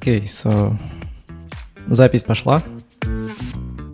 [0.00, 0.76] Окей, okay, so
[1.88, 2.62] запись пошла.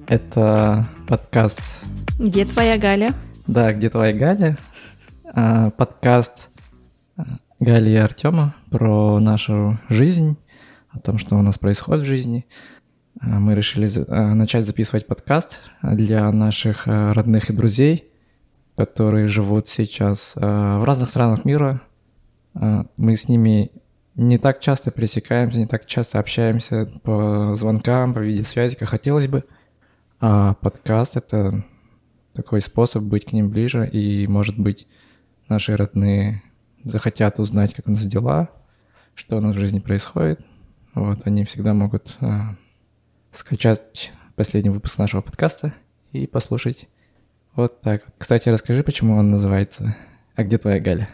[0.07, 1.59] Это подкаст.
[2.19, 3.15] Где твоя Галя?
[3.47, 4.59] Да, где твоя Галя?
[5.25, 6.51] А, подкаст
[7.17, 10.37] а, Гали и Артема про нашу жизнь,
[10.91, 12.45] о том, что у нас происходит в жизни.
[13.23, 18.11] А, мы решили а, начать записывать подкаст для наших а, родных и друзей,
[18.77, 21.81] которые живут сейчас а, в разных странах мира.
[22.53, 23.73] Мы с ними
[24.17, 29.45] не так часто пересекаемся, не так часто общаемся по звонкам, по видеосвязи, как хотелось бы.
[30.21, 31.65] А подкаст— это
[32.33, 34.87] такой способ быть к ним ближе, и, может быть,
[35.49, 36.43] наши родные
[36.85, 38.51] захотят узнать, как у нас дела,
[39.15, 40.41] что у нас в жизни происходит.
[40.95, 42.55] Вот, они всегда могут а,
[43.33, 45.75] скачать последний выпуск нашего подкаста
[46.13, 46.89] и послушать.
[47.55, 48.05] Вот так.
[48.19, 49.97] Кстати, расскажи, почему он называется
[50.35, 51.09] «А где твоя Галя?»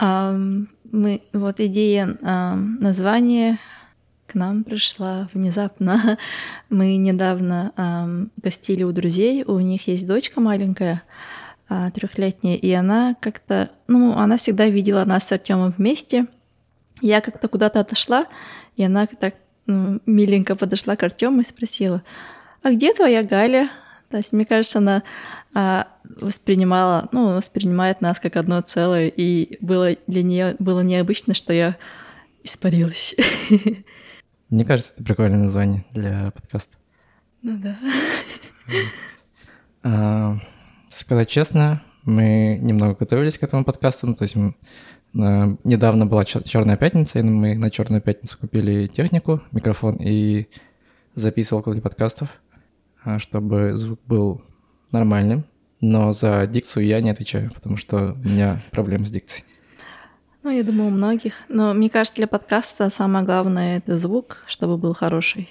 [0.00, 3.58] Um, мы, вот идея um, названия
[4.26, 6.18] к нам пришла внезапно.
[6.70, 11.02] Мы недавно um, гостили у друзей, у них есть дочка маленькая,
[11.68, 16.26] uh, трехлетняя, и она как-то, ну, она всегда видела нас с Артемом вместе.
[17.00, 18.26] Я как-то куда-то отошла,
[18.76, 19.34] и она так
[19.66, 22.02] ну, миленько подошла к Артему и спросила,
[22.62, 23.68] а где твоя Галя?
[24.14, 25.02] То есть, мне кажется, она
[25.54, 25.88] а,
[26.20, 31.76] воспринимала, ну, воспринимает нас как одно целое, и было для нее было необычно, что я
[32.44, 33.16] испарилась.
[34.50, 36.76] Мне кажется, это прикольное название для подкаста.
[37.42, 37.76] Ну да.
[39.82, 40.38] А,
[40.90, 44.54] сказать честно, мы немного готовились к этому подкасту, ну, то есть мы,
[45.18, 50.46] а, недавно была Черная пятница, и мы на Черную пятницу купили технику, микрофон и
[51.16, 52.28] записывал куда подкастов,
[53.18, 54.42] чтобы звук был
[54.90, 55.44] нормальным,
[55.80, 59.44] но за дикцию я не отвечаю, потому что у меня проблемы с дикцией.
[60.42, 61.34] Ну, я думаю, у многих.
[61.48, 65.48] Но мне кажется, для подкаста самое главное— это звук, чтобы был хороший.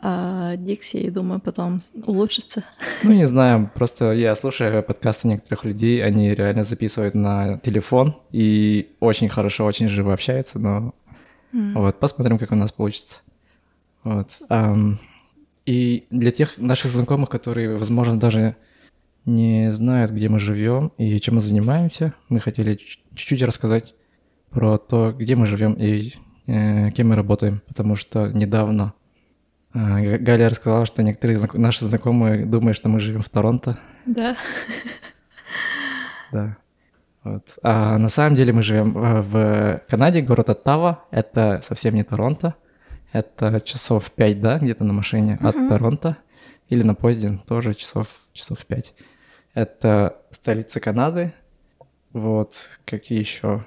[0.00, 2.64] А дикция, я думаю, потом улучшится.
[3.02, 8.94] Ну, не знаю, просто я слушаю подкасты некоторых людей, они реально записывают на телефон и
[9.00, 10.94] очень хорошо, очень живо общаются, но
[11.52, 11.72] mm.
[11.74, 13.20] вот, посмотрим, как у нас получится.
[14.02, 14.28] Вот.
[14.50, 14.98] Um,
[15.66, 18.56] и для тех наших знакомых, которые, возможно, даже
[19.24, 23.94] не знают, где мы живем и чем мы занимаемся, мы хотели чуть-чуть рассказать
[24.50, 26.12] про то, где мы живем и
[26.46, 28.92] э, кем мы работаем, потому что недавно
[29.72, 31.54] э, Галя рассказала, что некоторые знак...
[31.54, 33.78] наши знакомые думают, что мы живем в Торонто.
[34.06, 34.36] Да.
[36.30, 36.56] Да.
[37.22, 37.54] Вот.
[37.62, 41.04] А на самом деле мы живем в Канаде, город Оттава.
[41.10, 42.54] Это совсем не Торонто.
[43.14, 45.48] Это часов 5, да, где-то на машине uh-huh.
[45.48, 46.16] от Торонто.
[46.68, 48.92] Или на поезде тоже часов, часов 5.
[49.54, 51.32] Это столица Канады.
[52.12, 53.64] Вот, какие еще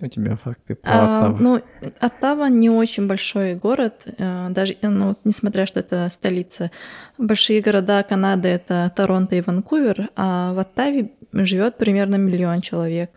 [0.00, 1.42] у тебя факты про а, Оттаву?
[1.42, 1.62] Ну,
[1.98, 6.70] Оттава не очень большой город, э, даже ну, несмотря что это столица.
[7.16, 13.10] Большие города Канады— это Торонто и Ванкувер, а в Оттаве живет примерно миллион человек.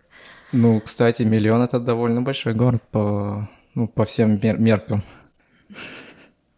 [0.52, 5.02] Ну, кстати, миллион— это довольно большой город по, ну, по всем мер- меркам.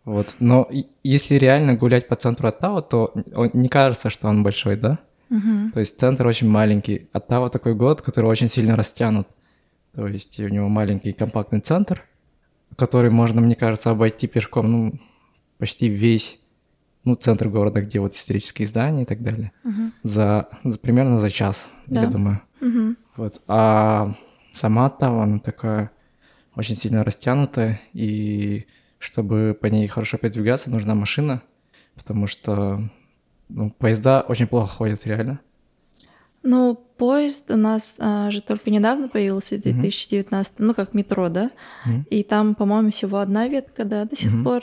[0.05, 0.35] Вот.
[0.41, 0.69] Но
[1.03, 3.13] если реально гулять по центру Оттава, то
[3.53, 4.99] не кажется, что он большой, да?
[5.31, 5.73] Угу.
[5.75, 7.09] То есть центр очень маленький.
[7.13, 9.29] Оттава такой город, который очень сильно растянут.
[9.95, 12.05] То есть у него маленький компактный центр,
[12.77, 14.93] который можно, мне кажется, обойти пешком, ну,
[15.59, 16.41] почти весь,
[17.05, 19.93] ну, центр города, где вот исторические здания и так далее, угу.
[20.03, 22.03] за, за примерно за час, да.
[22.03, 22.41] я думаю.
[22.61, 22.97] Угу.
[23.17, 23.43] Вот.
[23.47, 24.15] А
[24.53, 25.91] сама Оттава, она такая
[26.55, 28.67] очень сильно растянутая, и
[29.01, 31.43] чтобы по ней хорошо передвигаться, нужна машина,
[31.97, 32.89] потому что
[33.49, 35.41] ну, поезда очень плохо ходят, реально.
[36.43, 40.65] Ну, поезд у нас а, же только недавно появился, в 2019, mm-hmm.
[40.65, 41.51] ну, как метро, да?
[41.87, 42.09] Mm-hmm.
[42.11, 44.45] И там, по-моему, всего одна ветка, да, до сих mm-hmm.
[44.45, 44.63] пор.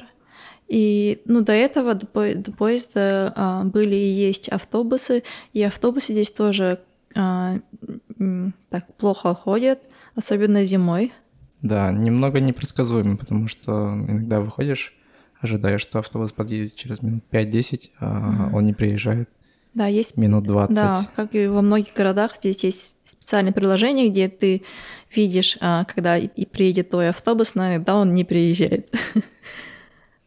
[0.68, 5.24] И, ну, до этого, до, по- до поезда а, были и есть автобусы,
[5.54, 6.80] и автобусы здесь тоже
[7.16, 7.60] а,
[8.70, 9.80] так плохо ходят,
[10.16, 11.12] особенно зимой.
[11.62, 13.72] Да, немного непредсказуемо, потому что
[14.08, 14.94] иногда выходишь,
[15.40, 18.56] ожидаешь, что автобус подъедет через минут 5-10, а mm-hmm.
[18.56, 19.30] он не приезжает.
[19.74, 20.76] Да, есть минут 20.
[20.76, 24.64] Да, как и во многих городах, здесь есть специальное приложение, где ты
[25.16, 28.94] видишь, а, когда и приедет твой автобус, но иногда он не приезжает.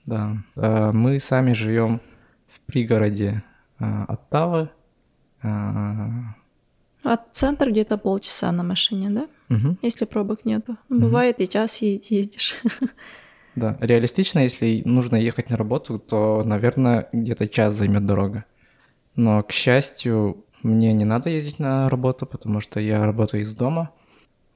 [0.07, 2.01] Да, а, мы сами живем
[2.49, 3.45] в пригороде
[3.79, 4.71] а, Оттавы.
[7.03, 9.55] От центра где-то полчаса на машине, да?
[9.55, 9.79] Угу.
[9.83, 10.77] Если пробок нету.
[10.89, 11.01] Угу.
[11.01, 12.57] Бывает и час ездишь.
[13.57, 18.45] Да, реалистично, если нужно ехать на работу, то, наверное, где-то час займет дорога.
[19.17, 23.91] Но, к счастью, мне не надо ездить на работу, потому что я работаю из дома.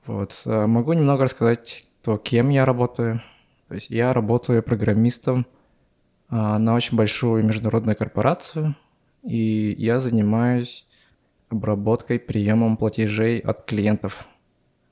[0.07, 0.41] Вот.
[0.45, 3.21] Могу немного рассказать, то, кем я работаю.
[3.65, 5.47] То То есть я работаю программистом
[6.29, 8.77] а, на очень большую международную корпорацию,
[9.23, 10.87] и я занимаюсь
[11.57, 14.27] обработкой, приемом платежей от клиентов,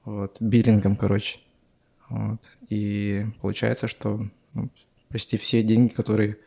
[0.04, 1.38] вот, биллингом, короче.
[2.08, 2.50] Вот.
[2.68, 4.70] И получается, что ну,
[5.08, 6.38] почти все деньги, которые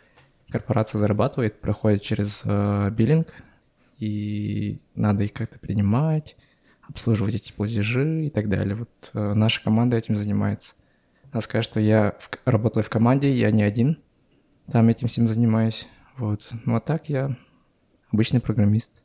[0.50, 3.34] корпорация зарабатывает, проходят через э, биллинг,
[3.98, 6.36] и надо их как-то принимать,
[6.88, 8.76] обслуживать эти платежи и так далее.
[8.76, 10.74] Вот э, наша команда этим занимается.
[11.34, 13.98] Надо сказать, что я в, работаю в команде, я не один,
[14.72, 15.88] там этим всем занимаюсь.
[16.18, 16.50] Вот.
[16.66, 17.36] Ну а так я
[18.12, 19.02] обычный программист.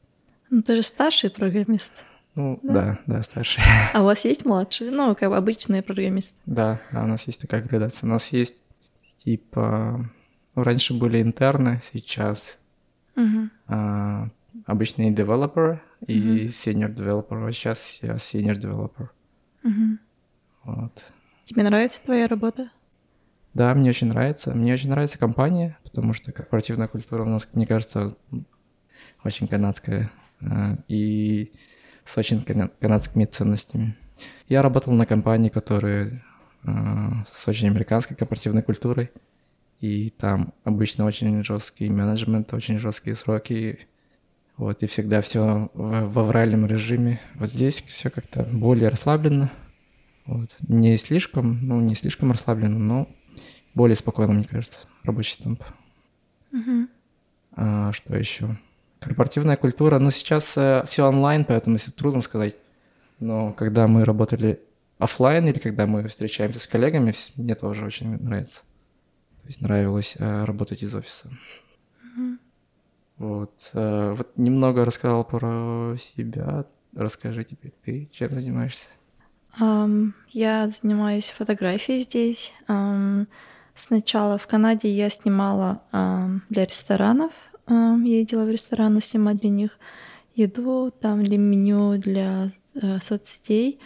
[0.50, 1.90] Ну ты же старший программист.
[2.34, 3.62] Ну да, да, да старший.
[3.92, 4.90] А у вас есть младший?
[4.90, 6.34] Ну, как обычный программист.
[6.46, 8.06] Да, да, у нас есть такая градация.
[8.06, 8.54] У нас есть
[9.24, 10.08] типа...
[10.54, 12.58] Ну, раньше были интерны, сейчас
[13.16, 13.50] Угу.
[13.68, 14.28] а,
[14.66, 17.46] обычный девелопер и senior developer.
[17.46, 19.08] А сейчас я senior developer.
[19.64, 19.98] Угу.
[20.64, 21.04] Вот.
[21.44, 22.70] Тебе нравится твоя работа?
[23.54, 24.54] Да, мне очень нравится.
[24.54, 28.16] Мне очень нравится компания, потому что корпоративная культура у нас, мне кажется,
[29.24, 30.10] очень канадская
[30.88, 31.52] и
[32.04, 33.96] с очень кана- канадскими ценностями.
[34.48, 36.22] Я работал на компании, которые
[36.64, 39.10] а, с очень американской корпоративной культурой,
[39.80, 43.80] и там обычно очень жесткий менеджмент, очень жесткие сроки,
[44.56, 47.20] вот, и всегда все в, в авральном режиме.
[47.36, 49.50] Вот здесь все как-то более расслабленно,
[50.26, 53.08] вот, не слишком, ну, не слишком расслабленно, но
[53.74, 55.62] более спокойно, мне кажется, рабочий темп.
[56.52, 56.88] Угу.
[57.52, 58.58] А, что еще?
[59.00, 62.56] Корпоративная культура, ну, сейчас все онлайн, поэтому если трудно сказать,
[63.18, 64.60] но когда мы работали
[64.98, 68.62] оффлайн или когда мы встречаемся с коллегами, мне тоже очень нравится.
[69.42, 71.30] То есть нравилось э, работать из офиса.
[73.16, 73.70] Вот.
[73.74, 76.66] э, вот немного рассказал про себя.
[76.94, 78.88] Расскажи теперь ты, чем занимаешься?
[79.58, 82.52] Ам, я занимаюсь фотографией здесь.
[82.68, 83.26] Ам,
[83.74, 87.32] сначала в Канаде я снимала ам, для ресторанов.
[87.70, 89.78] Ам, ездила в рестораны снимать для них
[90.34, 93.78] еду, там для меню, для э, соцсетей.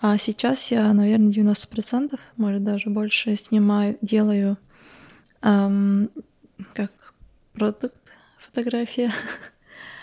[0.00, 4.58] А сейчас я, наверное, 90%, может даже больше снимаю, делаю
[5.40, 6.10] ам,
[6.74, 6.92] как
[7.54, 8.00] продукт
[8.38, 9.10] фотография,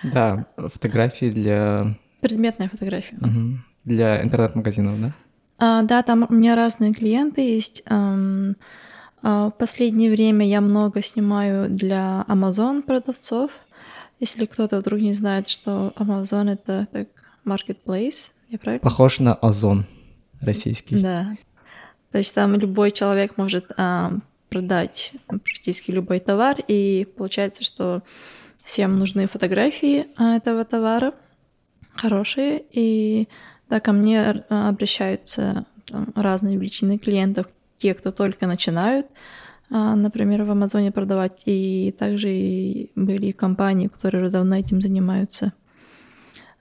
[0.04, 3.18] Да, фотографии для, предметная фотография.
[3.22, 5.12] мгм, для интернет-магазинов, да?
[5.60, 7.84] А, да, там у меня разные клиенты есть.
[7.88, 8.16] А,
[9.22, 13.52] в последнее время я много снимаю для Amazon продавцов.
[14.20, 17.08] Если кто-то вдруг не знает, что Amazon это так
[17.46, 18.82] marketplace, я правильно?
[18.82, 19.86] Похож на Озон
[20.42, 21.00] российский.
[21.00, 21.36] Да.
[22.12, 24.14] То есть там любой человек может а,
[24.50, 28.04] продать практически любой товар, и получается, что
[28.64, 31.14] всем нужны фотографии а, этого товара
[31.94, 33.28] хорошие, и
[33.70, 37.48] да, ко мне а, обращаются там, разные величины клиентов,
[37.78, 39.08] те, кто только начинают,
[39.70, 45.54] а, например, в Амазоне продавать, и также и были компании, которые уже давно этим занимаются.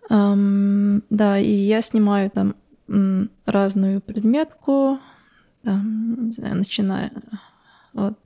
[0.08, 2.54] Да, и я снимаю там
[3.44, 5.00] разную предметку,
[5.64, 7.10] там, не знаю, начиная
[7.92, 8.16] от...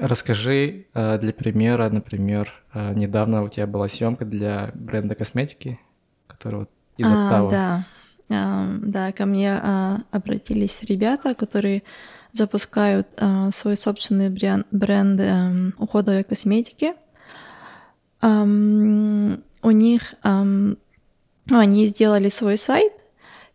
[0.00, 5.78] Расскажи э, для примера, например, э, недавно у тебя была съемка для бренда косметики,
[6.26, 7.50] который вот из а, Оттавы.
[7.50, 7.86] да,
[8.82, 11.82] да, ко мне а, обратились ребята, которые
[12.32, 16.94] запускают а, свой собственный брен- бренд эм, уходовой косметики.
[18.24, 22.92] У них они сделали свой сайт,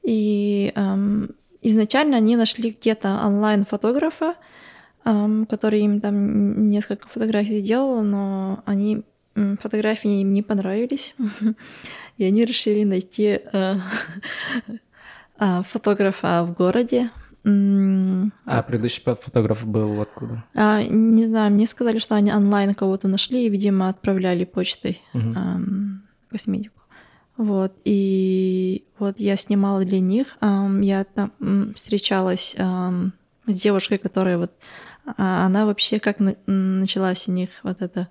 [0.03, 0.73] и
[1.61, 4.35] изначально они нашли где-то онлайн-фотографа,
[5.05, 9.03] ам, который им там несколько фотографий делал, но они
[9.61, 11.15] фотографии им не понравились,
[12.17, 13.75] и они решили найти э,
[15.37, 17.09] а, фотографа в городе.
[17.45, 20.43] А предыдущий фотограф был откуда?
[20.53, 25.33] а, не знаю, мне сказали, что они онлайн кого-то нашли и, видимо, отправляли почтой Мгм.
[25.37, 26.81] ам, косметику.
[27.37, 30.35] Вот, и вот я снимала для них.
[30.41, 31.31] ам, я там
[31.75, 33.13] встречалась ам,
[33.45, 34.51] с девушкой, которая вот...
[35.05, 38.07] а, Она вообще как на- началась у них вот а, и-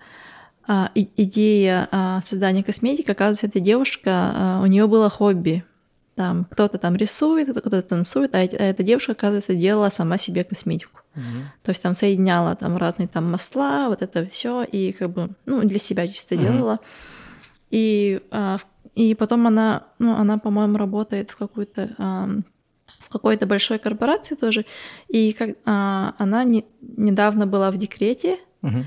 [0.95, 3.11] идея а, создания косметики.
[3.11, 5.65] Оказывается, эта девушка, а, у нее было хобби.
[6.15, 11.01] Там кто-то там рисует, кто-то танцует, а а эта девушка, оказывается, делала сама себе косметику.
[11.15, 11.51] Мгм.
[11.63, 15.63] То есть там соединяла там разные там масла, вот это все, и как бы, ну,
[15.63, 16.45] для себя чисто Мгм.
[16.45, 16.79] делала.
[17.71, 18.57] И, а,
[18.95, 21.95] и потом она, ну, она, по-моему, работает в какую-то
[23.01, 24.65] в какой-то большой корпорации тоже.
[25.07, 28.87] И как а, она не- недавно была в декрете, Мгм.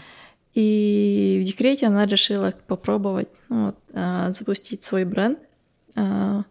[0.60, 5.39] И в декрете она решила попробовать ну, вот, а, запустить свой бренд.
[5.96, 6.44] А,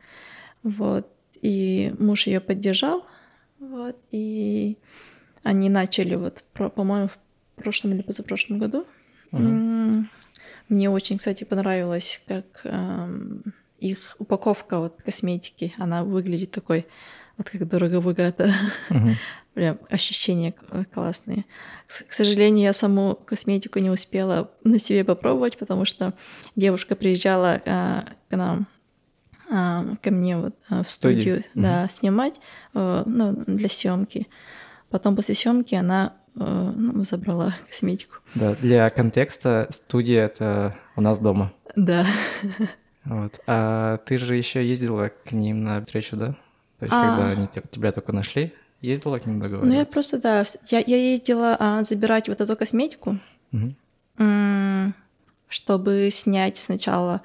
[0.62, 1.07] Вот.
[1.43, 3.05] И муж ее поддержал.
[3.61, 3.97] Вот.
[4.11, 4.77] И
[5.45, 7.19] Они начали вот, про- по-моему, в
[7.62, 8.85] прошлом или позапрошлом году.
[9.33, 10.11] М,
[10.69, 13.43] Мне очень, кстати, понравилось, как эм,
[13.79, 16.87] их упаковка вот косметики, она выглядит такой,
[17.38, 18.53] вот как дорого-богато.
[18.91, 19.17] Мгм.
[19.59, 21.45] Прям ощущения к- классные.
[21.88, 26.15] К сожалению, я саму косметику не успела на себе попробовать, потому что
[26.55, 28.69] девушка приезжала а, к нам,
[29.50, 31.41] а, ко мне вот а, в студию.
[31.41, 32.41] студию, да, снимать
[32.75, 34.29] э, ну, для съемки.
[34.91, 38.19] Потом после съемки она э, ну, забрала косметику.
[38.37, 41.53] Да, для контекста студия это у нас дома.
[41.75, 42.07] Да.
[43.05, 43.41] Вот.
[43.49, 46.37] А ты же еще ездила к ним на встречу, да?
[46.79, 47.17] То есть, А.
[47.17, 49.92] когда они те- тебя только нашли, ездила к ним Ну, я договариваться?
[49.92, 53.18] просто, да, я, я ездила а, забирать вот эту косметику,
[54.18, 54.94] м,
[55.49, 57.23] чтобы снять сначала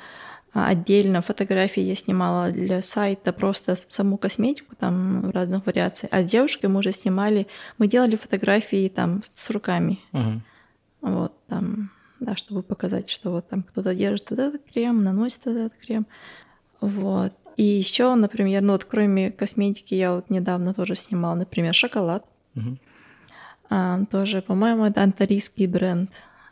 [0.54, 6.22] а, отдельно фотографии я снимала для сайта просто саму косметику там в разных вариациях, а
[6.22, 10.44] с девушкой мы уже снимали, мы делали фотографии там с, с руками, Мгм.
[11.02, 16.06] вот там, да, чтобы показать, что вот там кто-то держит этот крем, наносит этот крем,
[16.82, 17.34] вот.
[17.58, 22.80] И еще, например, ну вот кроме косметики я вот недавно тоже снимала, например, шоколад, Мгм.
[23.70, 26.10] а, тоже, по-моему, это антарийский бренд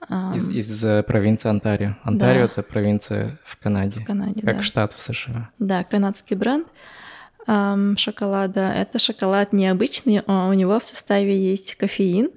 [0.09, 1.95] а, Из, из э, провинции Онтарио.
[2.03, 2.45] Онтарио Да.
[2.45, 3.99] это провинция в Канаде.
[3.99, 4.61] в Канаде, Как да.
[4.63, 5.49] штат в США.
[5.59, 6.67] Да, канадский бренд
[7.47, 8.71] ам, шоколада.
[8.71, 12.29] Это шоколад необычный, а у него в составе есть кофеин.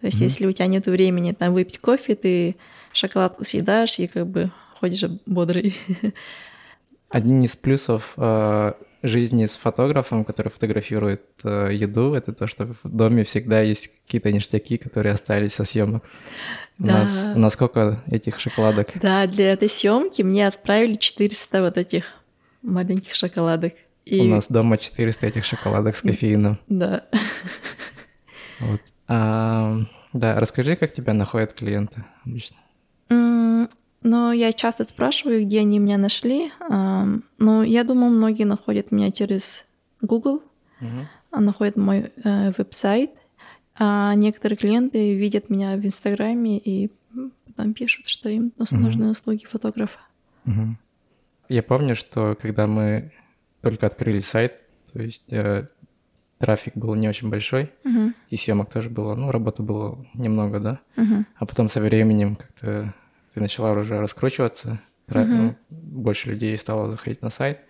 [0.00, 0.24] То есть, Мгм.
[0.24, 2.56] если у тебя нет времени там выпить кофе, ты
[2.92, 4.50] шоколадку съедаешь и как бы
[4.80, 5.76] ходишь бодрый.
[7.08, 8.72] Один из плюсов э,
[9.02, 14.30] жизни с фотографом, который фотографирует э, еду, это то, что в доме всегда есть какие-то
[14.30, 16.04] ништяки, которые остались со съемок.
[16.78, 16.98] У, Да.
[17.00, 18.88] нас, у нас сколько этих шоколадок?
[19.00, 22.04] Да, для этой съемки мне отправили 400 вот этих
[22.62, 23.72] маленьких шоколадок.
[24.04, 26.58] И У нас дома 400 этих шоколадок с кофеином.
[26.68, 27.04] да.
[28.60, 28.80] Вот.
[29.06, 29.78] А,
[30.12, 32.56] да, расскажи, как тебя находят клиенты обычно.
[34.08, 36.50] Ну, я часто спрашиваю, где они меня нашли.
[36.68, 39.66] Ну, я думаю, многие находят меня через
[40.00, 40.42] Google,
[41.30, 43.10] а, находят мой э, веб-сайт.
[43.78, 46.90] А некоторые клиенты видят меня в Инстаграме и
[47.44, 50.00] потом пишут, что им нужны услуги фотографа.
[50.44, 50.78] Мгм.
[51.50, 53.12] Я помню, что когда мы
[53.60, 55.66] только открыли сайт, то есть э,
[56.38, 60.80] трафик был не очень большой, Мгм, и съемок тоже было, ну, работы было немного, да.
[60.96, 61.26] мгм.
[61.36, 62.94] А потом со временем как-то
[63.32, 65.36] ты начала уже раскручиваться, Мгм.
[65.36, 67.60] ну, больше людей стало заходить на сайт.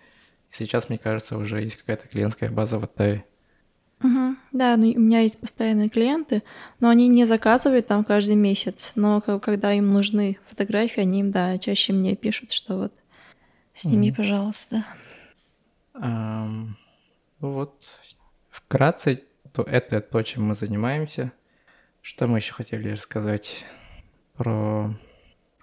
[0.51, 3.25] И сейчас, мне кажется, уже есть какая-то клиентская база в Оттаве.
[4.01, 4.37] Мгм.
[4.51, 6.43] Да, ну, у меня есть постоянные клиенты,
[6.79, 8.93] но они не заказывают там каждый месяц.
[8.95, 12.93] Но ко- когда им нужны фотографии, они им, да, чаще мне пишут, что вот
[13.73, 14.15] сними, Мгм.
[14.17, 14.85] пожалуйста.
[15.93, 16.77] Ам,
[17.39, 17.99] ну вот,
[18.49, 19.23] вкратце,
[19.53, 21.31] то это то, чем мы занимаемся.
[22.01, 23.65] Что мы еще хотели рассказать
[24.35, 24.93] про...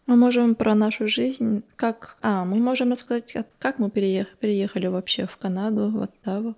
[0.06, 2.16] Мы можем про нашу жизнь, как...
[2.22, 6.54] А, мы можем рассказать, как- мы переех- переехали вообще в Канаду, в Оттаву.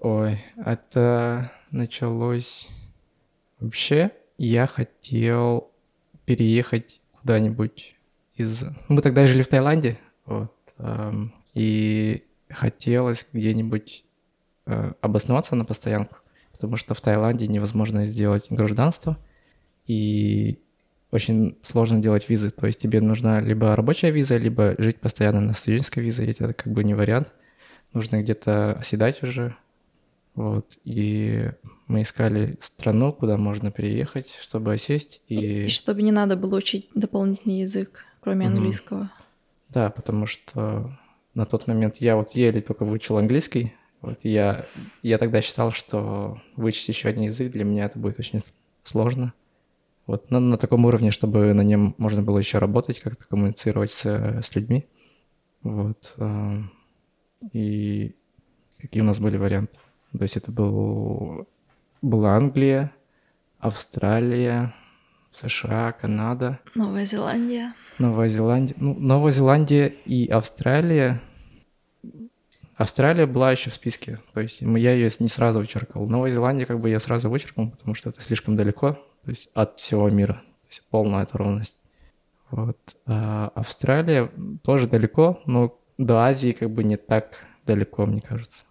[0.00, 2.68] Ой, это началось...
[3.60, 5.70] Вообще, я хотел
[6.24, 7.96] переехать куда-нибудь
[8.36, 8.64] из...
[8.88, 14.04] Мы тогда жили в Таиланде, вот, ам, и хотелось где-нибудь
[14.66, 16.16] э, обосноваться на постоянку,
[16.52, 19.16] потому что в Таиланде невозможно сделать гражданство,
[19.86, 20.58] и
[21.16, 22.50] очень сложно делать визы.
[22.50, 26.52] То есть тебе нужна либо рабочая виза, либо жить постоянно на студенческой визе, и это
[26.52, 27.32] как бы не вариант.
[27.92, 29.56] Нужно где-то оседать уже.
[30.34, 30.78] Вот.
[30.84, 31.50] И
[31.86, 35.22] мы искали страну, куда можно переехать, чтобы осесть.
[35.28, 39.10] И И чтобы не надо было учить дополнительный язык, кроме английского.
[39.70, 40.96] да, потому что
[41.34, 43.74] на тот момент я вот еле только выучил английский.
[44.02, 44.66] Вот я,
[45.02, 48.40] я тогда считал, что выучить еще один язык для меня это будет очень
[48.84, 49.32] сложно.
[50.06, 54.04] Вот, но на таком уровне, чтобы на нем можно было еще работать, как-то коммуницировать с,
[54.06, 54.86] с людьми.
[55.62, 56.14] Вот.
[56.18, 56.62] а,
[57.52, 58.14] И
[58.78, 59.78] какие у нас были варианты?
[60.12, 61.48] То есть это был,
[62.02, 62.92] была Англия,
[63.58, 64.74] Австралия,
[65.32, 67.74] США, Канада, Новая Зеландия.
[67.98, 68.76] Новая Зеландия.
[68.78, 71.20] Ну, Новая Зеландия и Австралия.
[72.76, 76.06] Австралия была еще в списке, то есть я ее не сразу вычеркал.
[76.06, 79.80] Новая Зеландия как бы я сразу вычеркнул, потому что это слишком далеко, то есть от
[79.80, 81.80] всего мира, то есть полная оторванность.
[82.52, 82.78] Вот.
[83.06, 84.30] А Австралия
[84.62, 88.64] тоже далеко, но до Азии как бы не так далеко, мне кажется.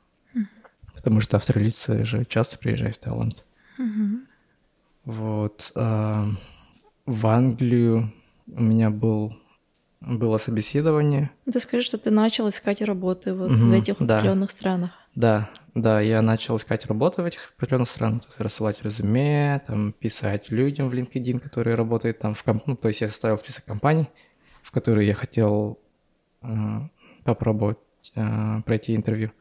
[0.93, 3.43] Потому что австралийцы же часто приезжают в Таиланд.
[3.77, 4.27] Мгм.
[5.03, 5.74] Вот.
[5.75, 6.25] а,
[7.05, 8.13] в Англию
[8.47, 9.35] у меня был,
[10.00, 11.31] было собеседование.
[11.51, 14.15] Ты скажи, что ты начал искать работы вот в Мгм, этих да.
[14.19, 14.91] определенных странах.
[15.15, 20.88] Да, Да, я начал искать работу в этих определенных странах, рассылать резюме, там, писать людям
[20.88, 22.63] в LinkedIn, которые работают там в комп...
[22.65, 24.08] ну, то есть я составил список компаний,
[24.63, 25.77] в которые я хотел
[26.41, 26.48] э,
[27.25, 27.77] попробовать
[28.15, 29.32] э, пройти интервью.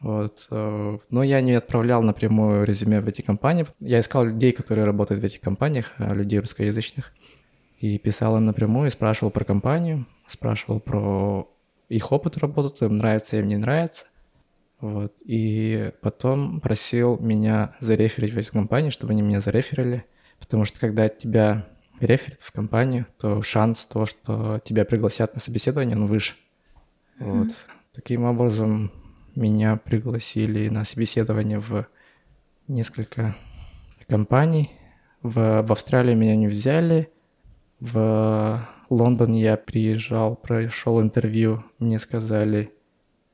[0.00, 0.48] Вот.
[0.50, 3.66] Э, но я не отправлял напрямую резюме в эти компании.
[3.78, 7.12] Я искал людей, которые работают в этих компаниях, э, людей русскоязычных,
[7.78, 11.48] и писал им напрямую, и спрашивал про компанию, спрашивал про
[11.88, 14.06] их опыт работы, им нравится, им не нравится.
[14.80, 15.18] Вот.
[15.24, 20.04] И потом просил меня зареферить в эти компании, чтобы они меня зареферили.
[20.38, 21.66] Потому что когда тебя
[22.00, 26.34] реферят в компанию, то шанс того, что тебя пригласят на собеседование, он выше.
[27.18, 27.42] Mm-hmm.
[27.42, 27.58] Вот.
[27.92, 28.90] Таким образом,
[29.34, 31.86] меня пригласили на собеседование в
[32.68, 33.36] несколько
[34.08, 34.70] компаний.
[35.22, 37.12] В, в Австралии меня не взяли.
[37.80, 42.72] В Лондон я приезжал, прошел интервью, мне сказали,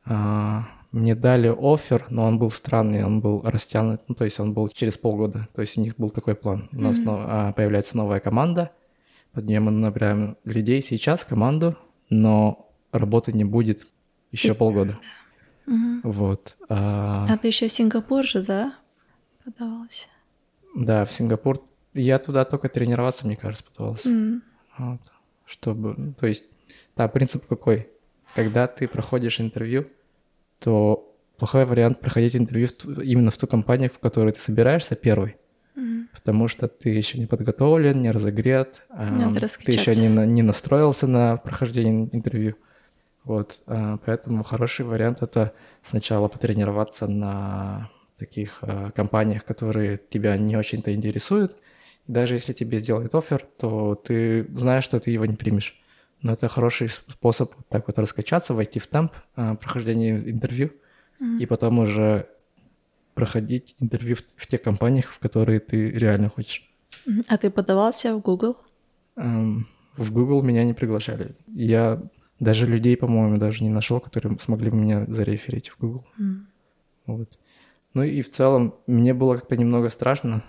[0.04, 4.54] а, мне дали офер, но он был странный, он был растянут, ну, то есть он
[4.54, 5.48] был через полгода.
[5.54, 6.68] То есть у них был такой план.
[6.72, 7.52] У нас mm-hmm.
[7.54, 8.72] появляется новая команда,
[9.32, 11.76] под нее мы набираем людей сейчас, команду,
[12.08, 13.86] но работы не будет
[14.32, 14.98] еще полгода.
[15.66, 16.00] Mm-hmm.
[16.04, 16.56] Вот.
[16.68, 17.26] А...
[17.28, 18.74] а ты еще в Сингапур же, да,
[19.44, 20.08] подавался?
[20.74, 21.60] Да, в Сингапур.
[21.92, 24.08] Я туда только тренироваться, мне кажется, подавался.
[24.08, 24.40] Mm-hmm.
[24.78, 25.00] Вот.
[25.44, 26.44] Чтобы, ну, то есть,
[26.96, 27.88] да, принцип какой?
[28.34, 29.86] Когда ты проходишь интервью,
[30.58, 35.36] то плохой вариант проходить интервью в, именно в ту компанию, в которой ты собираешься первый.
[35.76, 36.06] Mm-hmm.
[36.14, 39.34] Потому что ты еще не подготовлен, не разогрет, э,
[39.64, 42.56] ты еще не, не настроился на прохождение интервью.
[43.24, 50.56] Вот, э, поэтому хороший вариант это сначала потренироваться на таких э, компаниях, которые тебя не
[50.56, 51.56] очень-то интересуют.
[52.06, 55.76] Даже если тебе сделают офер, то ты знаешь, что ты его не примешь.
[56.22, 60.72] Но это хороший способ так вот раскачаться, войти в темп а, прохождения интервью,
[61.20, 61.38] mm-hmm.
[61.38, 62.28] и потом уже
[63.14, 66.68] проходить интервью в, в тех компаниях, в которые ты реально хочешь.
[67.28, 68.56] А ты подавался в Google?
[69.16, 71.34] Эм, в Google меня не приглашали.
[71.46, 72.02] Я
[72.40, 76.06] даже людей, по-моему, даже не нашел, которые смогли бы меня зареферить в Google.
[76.18, 76.40] Mm.
[77.06, 77.38] Вот.
[77.94, 80.44] Ну и в целом мне было как-то немного страшно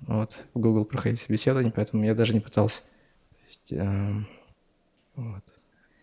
[0.00, 2.82] вот, в Google проходить собеседование, поэтому я даже не пытался.
[3.30, 4.28] То есть, эм,
[5.16, 5.42] вот.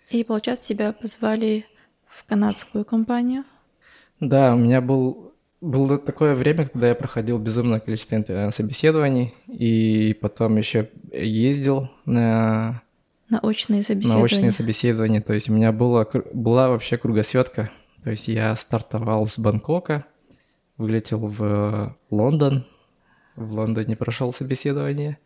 [0.10, 1.66] И, получается, тебя позвали
[2.08, 3.44] в канадскую компанию?
[4.20, 10.58] Да, у меня был, было такое время, когда я проходил безумное количество собеседований, и потом
[10.58, 12.82] еще ездил на...
[13.30, 14.20] На очные собеседования.
[14.20, 15.22] На очные собеседования.
[15.22, 17.72] То есть у меня было, была вообще кругосветка.
[18.04, 20.06] То есть я стартовал с Бангкока,
[20.78, 22.66] вылетел в Лондон,
[23.36, 25.18] в Лондоне прошел собеседование,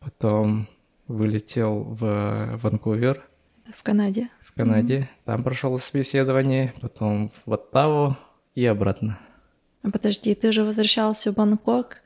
[0.00, 0.66] потом
[1.08, 3.22] вылетел в Ванкувер.
[3.74, 4.28] В Канаде.
[4.40, 4.98] В Канаде.
[4.98, 5.24] Mm-hmm.
[5.24, 8.16] Там прошел собеседование, потом в Оттаву
[8.54, 9.18] и обратно.
[9.82, 11.98] А подожди, ты же возвращался в Бангкок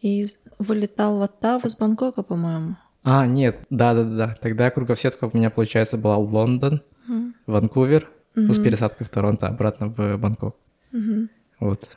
[0.00, 0.26] и
[0.58, 2.76] вылетал в Оттаву с Бангкока, по-моему.
[3.02, 4.36] А, нет, да-да-да.
[4.40, 7.32] Тогда кругосветка у меня, получается, была Лондон, mm-hmm.
[7.46, 8.08] Ванкувер, mm-hmm.
[8.34, 10.56] ну, с пересадкой в Торонто обратно в Бангкок.
[10.92, 11.28] Mm-hmm.
[11.60, 11.88] Вот.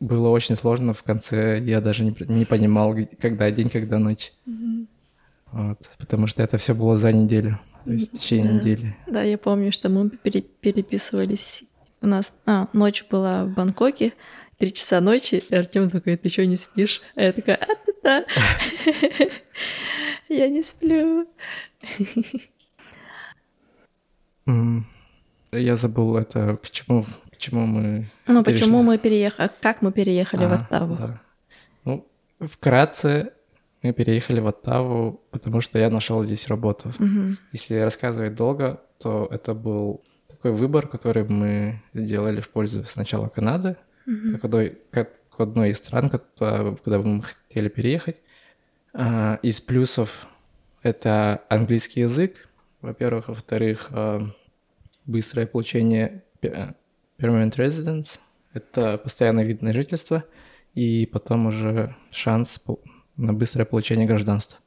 [0.00, 4.32] Было очень сложно в конце, я даже не, не понимал, когда день, когда ночь.
[4.46, 4.86] Mm-hmm.
[5.54, 8.54] Вот, потому что это все было за неделю, то есть в течение да.
[8.54, 8.96] недели.
[9.06, 11.62] Да, я помню, что мы пере- переписывались.
[12.00, 14.14] У нас а, ночь была в Бангкоке,
[14.58, 17.02] три часа ночи, и Артем такой, ты что, не спишь?
[17.14, 18.24] А я такая, а ты да
[20.28, 21.28] Я не сплю.
[25.52, 28.10] Я забыл это, к чему, к чему мы...
[28.26, 30.98] Ну, почему мы переехали, как мы переехали в А, Оттаву?
[31.84, 32.08] Ну,
[32.40, 33.34] вкратце,
[33.84, 36.92] мы переехали в Оттаву, потому что я нашел здесь работу.
[36.98, 37.38] Мгм.
[37.52, 43.76] Если рассказывать долго, то это был такой выбор, который мы сделали в пользу сначала Канады,
[44.06, 44.34] Мгм.
[44.34, 48.16] как одной, как одной из стран, куда, куда бы мы хотели переехать.
[48.94, 50.26] А, из плюсов
[50.82, 52.48] это английский язык,
[52.80, 54.22] во-первых, во-вторых, а,
[55.06, 58.18] быстрое получение permanent residence,
[58.54, 60.24] это постоянный вид на жительство,
[60.74, 62.60] и потом уже шанс
[63.16, 64.58] на быстрое получение гражданства.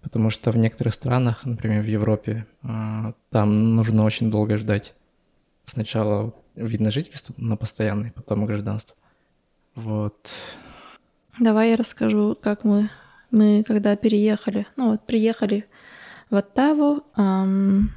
[0.00, 4.94] Потому что в некоторых странах, например, в Европе, а, там нужно очень долго ждать.
[5.66, 8.96] Сначала вид на жительство на постоянный, потом гражданство.
[9.74, 10.30] Вот.
[11.38, 12.90] Давай я расскажу, как мы,
[13.30, 14.66] мы когда переехали.
[14.76, 15.66] Ну вот приехали
[16.30, 17.04] в Оттаву.
[17.14, 17.90] ам,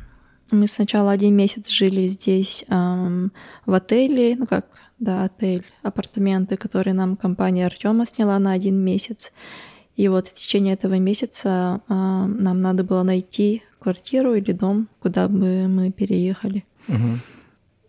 [0.52, 3.32] мы сначала один месяц жили здесь ам,
[3.66, 4.68] в отеле, ну как,
[5.00, 9.32] да, отель, апартаменты, которые нам компания Артема сняла на один месяц.
[9.96, 15.28] И вот в течение этого месяца ам, нам надо было найти квартиру или дом, куда
[15.28, 16.66] бы мы переехали.
[16.88, 17.22] Мгм.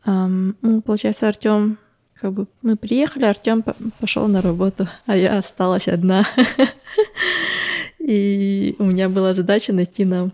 [0.04, 1.78] Ам, ну, получается, Артем
[2.22, 3.64] как бы мы приехали, Артем
[3.98, 6.26] пошел на работу, а я осталась одна.
[7.98, 10.32] И у меня была задача найти нам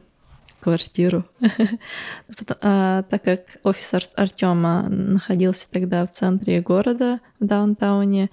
[0.61, 1.25] квартиру.
[2.61, 8.31] а, так как офис Ар- Артема находился тогда в центре города, в даунтауне,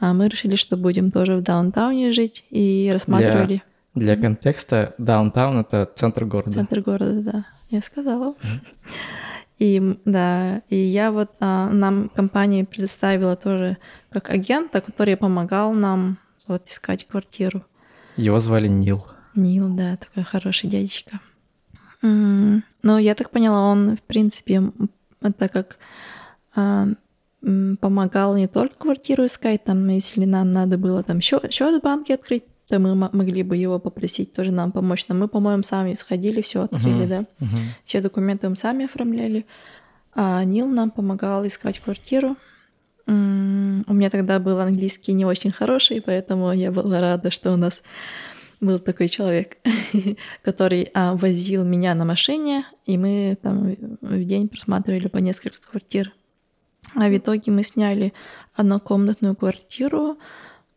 [0.00, 3.62] а мы решили, что будем тоже в даунтауне жить и рассматривали.
[3.94, 6.50] Для, для контекста, даунтаун— это центр города.
[6.50, 7.44] Центр города, да.
[7.70, 8.34] Я сказала.
[9.58, 13.76] И да, и я вот а, нам компания предоставила тоже
[14.10, 17.64] как агента, который помогал нам вот искать квартиру.
[18.16, 19.06] Его звали Нил.
[19.34, 21.20] Нил, да, такой хороший дядечка.
[22.02, 24.72] Но я так поняла, он, в принципе,
[25.38, 25.78] так как
[26.54, 26.88] а,
[27.80, 32.14] помогал не только квартиру искать, там, если нам надо было там счет, счет в банке
[32.14, 35.06] открыть, то мы могли бы его попросить тоже нам помочь.
[35.08, 37.20] Но мы, по-моему, сами сходили, все открыли, uh-huh, да.
[37.40, 37.64] Uh-huh.
[37.84, 39.44] Все документы мы сами оформляли.
[40.14, 42.36] А Нил нам помогал искать квартиру.
[43.06, 47.82] У меня тогда был английский не очень хороший, поэтому я была рада, что у нас
[48.60, 49.58] был такой человек,
[50.42, 56.14] который а, возил меня на машине, и мы там в день просматривали по несколько квартир.
[56.94, 58.12] А в итоге мы сняли
[58.54, 60.18] однокомнатную квартиру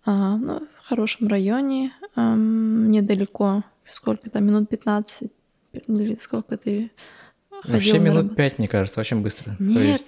[0.06, 5.30] а, ну, в хорошем районе, а, недалеко, сколько там, минут 15,
[5.88, 6.92] или сколько ты
[7.50, 9.56] ходил Вообще минут 5, мне кажется, очень быстро.
[9.60, 10.06] Нет, есть...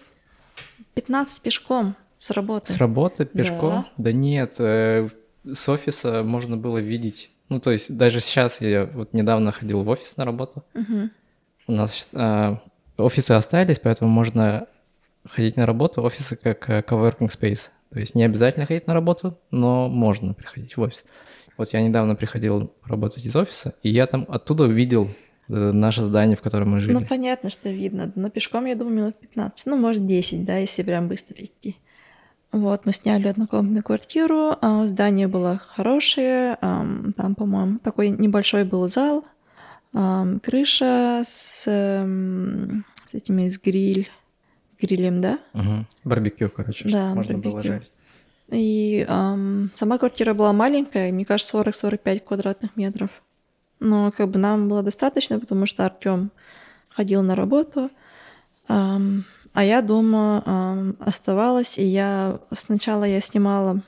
[0.95, 1.95] 15 пешком.
[2.15, 2.73] С работы.
[2.73, 3.85] С работы пешком?
[3.97, 5.07] Да, да нет, э,
[5.45, 7.29] с офиса можно было видеть.
[7.47, 10.65] Ну, то есть даже сейчас я вот недавно ходил в офис на работу.
[10.75, 11.09] Угу.
[11.67, 12.55] У нас э,
[12.97, 14.67] офисы остались, поэтому можно
[15.29, 17.69] ходить на работу, офисы как э, coworking space.
[17.91, 21.05] То есть не обязательно ходить на работу, но можно приходить в офис.
[21.57, 25.09] Вот я недавно приходил работать из офиса, и я там оттуда увидел
[25.49, 26.93] э, наше здание, в котором мы жили.
[26.93, 28.11] Ну, понятно, что видно.
[28.15, 29.65] Но пешком, я думаю, минут 15.
[29.65, 31.77] Ну, может, 10, да, если прям быстро идти.
[32.51, 39.23] Вот, мы сняли однокомнатную квартиру, а здание было хорошее, там, по-моему, такой небольшой был зал,
[39.91, 44.09] крыша с, с этими, с гриль,
[44.79, 45.39] грилем, да?
[45.53, 45.85] Угу.
[46.03, 47.51] Барбекю, короче, да, можно барбекю.
[47.51, 47.93] было жарить.
[48.49, 53.09] И эм, сама квартира была маленькая, мне кажется, 40-45 квадратных метров.
[53.79, 56.31] Но как бы нам было достаточно, потому что Артем
[56.89, 57.91] ходил на работу.
[58.67, 63.81] Эм, а я дома э, оставалась, и я сначала я снимала,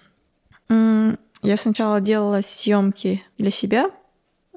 [0.69, 3.91] э, я сначала делала съемки для себя.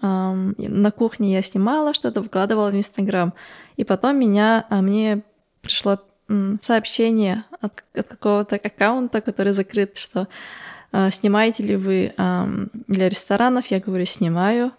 [0.02, 3.34] Э, на кухне я снимала что-то, выкладывала в Инстаграм,
[3.76, 5.22] и потом меня, а мне
[5.62, 5.98] пришло
[6.60, 10.28] сообщение от, от какого-то аккаунта, который закрыт, что
[10.92, 13.66] э, снимаете ли вы э, для ресторанов?
[13.66, 14.72] Я говорю, снимаю.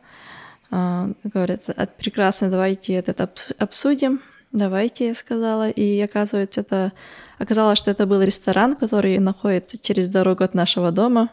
[0.71, 1.62] Э, говорят,
[1.97, 3.29] прекрасно, давайте это
[3.60, 4.21] обсудим.
[4.51, 5.69] Давайте, я сказала.
[5.69, 6.93] И оказывается, это
[7.38, 11.29] оказалось, что это был ресторан, который находится через дорогу от нашего дома.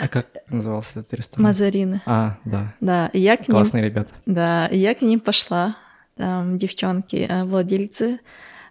[0.00, 1.44] А как назывался этот ресторан?
[1.44, 2.02] Мазарины.
[2.06, 2.74] А, да.
[2.80, 3.56] Да, и я к ним...
[3.56, 4.12] Классные ребята.
[4.26, 5.76] Да, и я к ним пошла.
[6.16, 8.20] Там девчонки, э, владельцы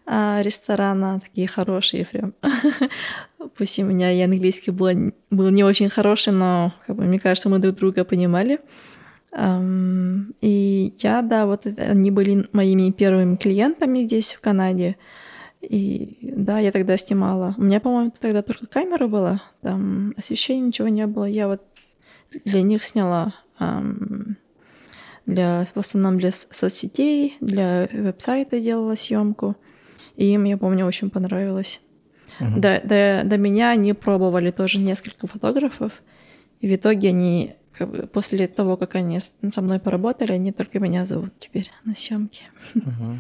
[0.08, 2.34] ресторана, такие хорошие прям.
[3.58, 7.50] Пусть у меня и английский был, был не очень хороший, но, как бы, мне кажется,
[7.50, 8.60] мы друг друга понимали.
[10.42, 14.96] И я, да, вот они были моими первыми клиентами здесь, в Канаде.
[15.62, 17.56] И да, я тогда снимала.
[17.58, 21.26] У меня, по-моему, тогда только камера была, там освещения ничего не было.
[21.26, 21.62] Я вот
[22.46, 23.34] для них сняла
[25.26, 29.56] для, в основном для соцсетей, для веб-сайта делала съемку.
[30.18, 31.82] И им, я помню, очень понравилось.
[32.40, 32.60] Uh-huh.
[32.60, 36.02] До, до, до меня они пробовали тоже несколько фотографов.
[36.60, 40.80] И в итоге они как бы после того, как они со мной поработали, они только
[40.80, 42.44] меня зовут теперь на съемки.
[42.74, 43.18] Угу.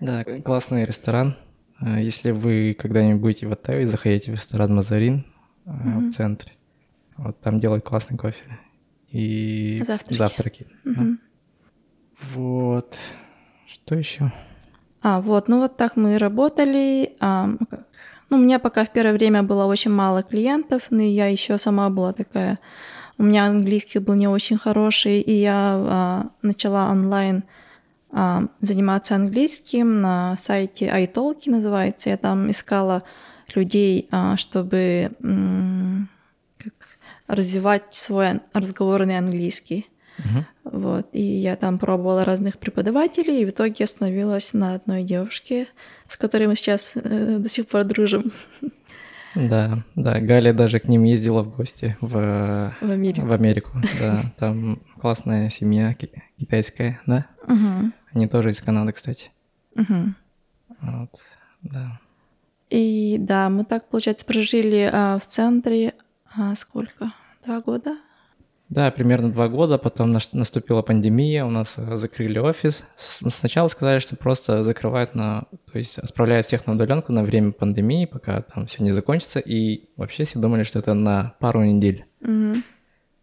[0.00, 1.36] Да, классный ресторан.
[1.78, 5.26] А, если вы когда-нибудь будете в Оттаве, заходите в ресторан Мазарин
[5.64, 6.08] угу.
[6.08, 6.52] в центре.
[7.16, 8.58] Вот там делают классный кофе.
[9.10, 10.16] И завтраки.
[10.16, 10.94] завтраки угу.
[10.94, 11.16] да.
[12.34, 12.96] Вот.
[13.66, 14.32] Что еще?
[15.02, 17.16] А, вот, ну вот так мы работали.
[17.20, 17.48] А,
[18.30, 21.90] ну, у меня пока в первое время было очень мало клиентов, но я еще сама
[21.90, 22.58] была такая
[23.18, 27.44] у меня английский был не очень хороший, и я а, начала онлайн
[28.10, 32.10] а, заниматься английским на сайте iTalki называется.
[32.10, 33.04] Я там искала
[33.54, 36.08] людей, а, чтобы м,
[36.58, 36.72] как,
[37.28, 39.86] развивать свой разговорный английский.
[40.24, 40.44] Uh-huh.
[40.64, 41.08] Вот.
[41.12, 45.66] И я там пробовала разных преподавателей, и в итоге остановилась на одной девушке,
[46.08, 48.32] с которой мы сейчас э, до сих пор дружим.
[49.34, 53.26] Да, да, Галя даже к ним ездила в гости в, в Америку.
[53.26, 54.22] В Америку, да.
[54.38, 55.96] Там классная семья
[56.38, 57.26] китайская, да?
[57.44, 57.92] Угу.
[58.14, 59.30] Они тоже из Канады, кстати.
[59.74, 60.14] Угу.
[60.82, 61.10] Вот,
[61.62, 61.98] да.
[62.68, 65.94] И да, мы так, получается, прожили а, в центре
[66.34, 67.12] а, сколько?
[67.44, 67.96] Два года?
[68.72, 72.86] Да, примерно два года, потом наступила пандемия, у нас э, закрыли офис.
[72.96, 78.06] Сначала сказали, что просто закрывают на, то есть справляют всех на удаленку на время пандемии,
[78.06, 82.06] пока там все не закончится, и вообще все думали, что это на пару недель.
[82.22, 82.62] Mm-hmm.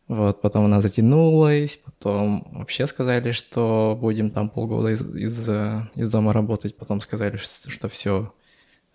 [0.09, 6.11] Вот, потом она затянулась, потом вообще сказали, что будем там полгода из, из, э, из
[6.11, 8.31] дома работать, потом сказали, что, что все,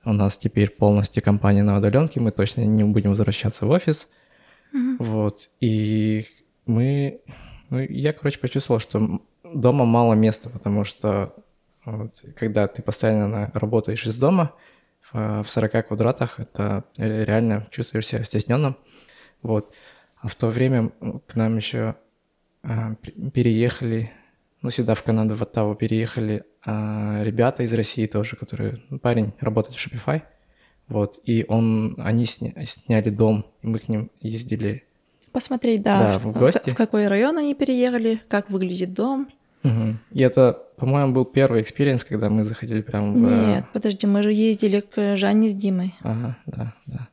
[0.05, 4.09] у нас теперь полностью компания на удаленке, мы точно не будем возвращаться в офис.
[4.99, 6.25] Вот, и
[6.67, 7.21] мы...
[7.71, 11.35] Ну, я, короче, почувствовал, что дома мало места, потому что
[11.85, 14.53] вот, когда ты постоянно работаешь из дома,
[15.13, 18.77] в 40 квадратах, это реально чувствуешь себя стесненным.
[19.43, 19.75] Вот.
[20.17, 20.91] А в то время
[21.27, 21.97] к нам еще
[22.63, 22.95] а,
[23.35, 24.11] переехали,
[24.63, 28.79] ну, сюда, в Канаду, в Оттаву переехали а, ребята из России тоже, которые...
[28.89, 30.23] Ну, парень работает в Shopify,
[30.89, 34.85] вот, и он, они сня, сняли дом, и мы к ним ездили
[35.35, 36.71] посмотреть, да, да в, гости.
[36.71, 39.29] В, в какой район они переехали, как выглядит дом.
[39.65, 39.97] Угу.
[40.13, 43.17] И это, по-моему, был первый experience, когда мы заходили прямо в...
[43.17, 45.95] Нет, подожди, мы же ездили к Жанне с Димой.
[46.03, 47.09] Ага, да, да.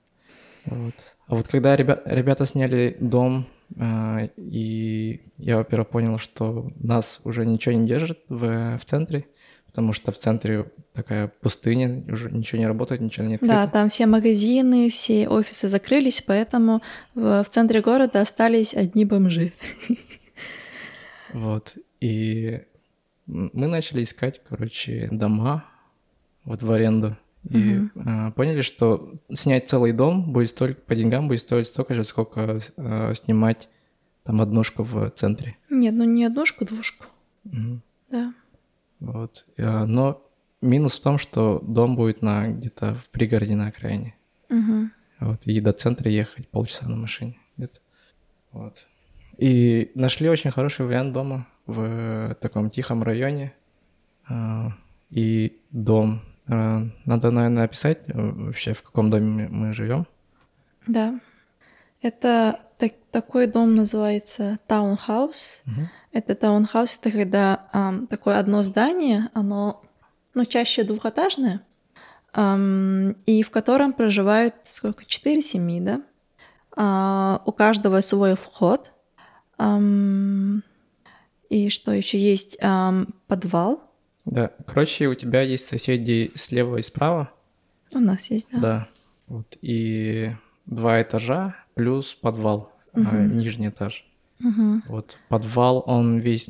[0.65, 0.93] Вот.
[1.27, 7.45] А вот когда ребя- ребята сняли дом, э, и я, во-первых, понял, что нас уже
[7.45, 9.25] ничего не держит в, в центре,
[9.71, 13.53] потому что в центре такая пустыня, уже ничего не работает, ничего не открыто.
[13.53, 16.81] Да, там все магазины, все офисы закрылись, поэтому
[17.15, 19.53] в, в центре города остались одни бомжи.
[21.33, 22.61] Вот, и
[23.25, 25.63] мы начали искать, короче, дома
[26.43, 27.15] вот в аренду.
[27.49, 27.89] И угу.
[27.95, 32.59] э, поняли, что снять целый дом будет столько по деньгам будет стоить столько же, сколько
[32.75, 33.69] э, снимать
[34.23, 35.55] там однушку в центре.
[35.69, 37.05] Нет, ну не однушку, двушку.
[37.45, 37.79] Угу.
[38.09, 38.33] Да.
[39.01, 39.45] Вот.
[39.57, 40.25] Э, но
[40.61, 44.15] минус в том, что дом будет на где-то в пригороде на окраине.
[44.49, 44.89] Угу.
[45.19, 45.47] Вот.
[45.47, 47.79] И до центра ехать полчаса на машине где-то.
[48.51, 48.87] Вот.
[49.37, 53.53] И нашли очень хороший вариант дома в таком тихом районе.
[54.29, 54.69] Э,
[55.09, 56.21] и дом.
[56.47, 60.05] Э, надо, наверное, описать вообще, в каком доме мы живем.
[60.85, 61.19] Да.
[62.01, 65.61] Это так, такой дом называется таунхаус.
[65.65, 65.89] Угу.
[66.13, 69.81] Это таунхаус, это когда um, такое одно здание, оно,
[70.33, 71.61] ну, чаще двухэтажное,
[72.33, 75.05] um, и в котором проживают сколько?
[75.05, 76.01] Четыре семьи, да?
[76.75, 78.91] Uh, у каждого свой вход.
[79.57, 80.61] Um,
[81.49, 82.57] и что еще есть?
[82.61, 83.81] Um, подвал.
[84.25, 87.31] Да, короче, у тебя есть соседи слева и справа.
[87.93, 88.59] У нас есть, да.
[88.59, 88.87] Да.
[89.27, 90.31] Вот, и
[90.65, 93.07] два этажа плюс подвал, угу.
[93.09, 94.05] а, нижний этаж.
[94.43, 94.81] Угу.
[94.87, 96.49] Вот подвал, он весь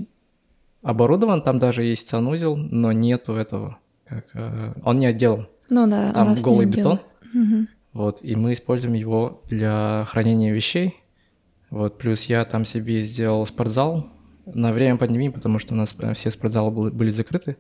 [0.82, 5.48] оборудован, там даже есть санузел, но нету этого, как, э, он не отделан.
[5.70, 7.00] Ну да, там голый бетон.
[7.34, 7.68] Угу.
[7.94, 10.96] Вот, и мы используем его для хранения вещей.
[11.70, 14.08] Вот, плюс я там себе сделал спортзал
[14.46, 17.58] на время пандемии, потому что у нас все спортзалы были, были закрыты.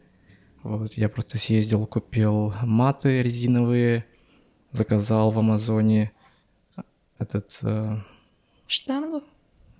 [0.63, 4.05] Вот, я просто съездил, купил маты резиновые,
[4.71, 6.11] заказал в Амазоне
[7.17, 7.59] этот...
[7.63, 7.97] Э...
[8.67, 9.23] Штангу?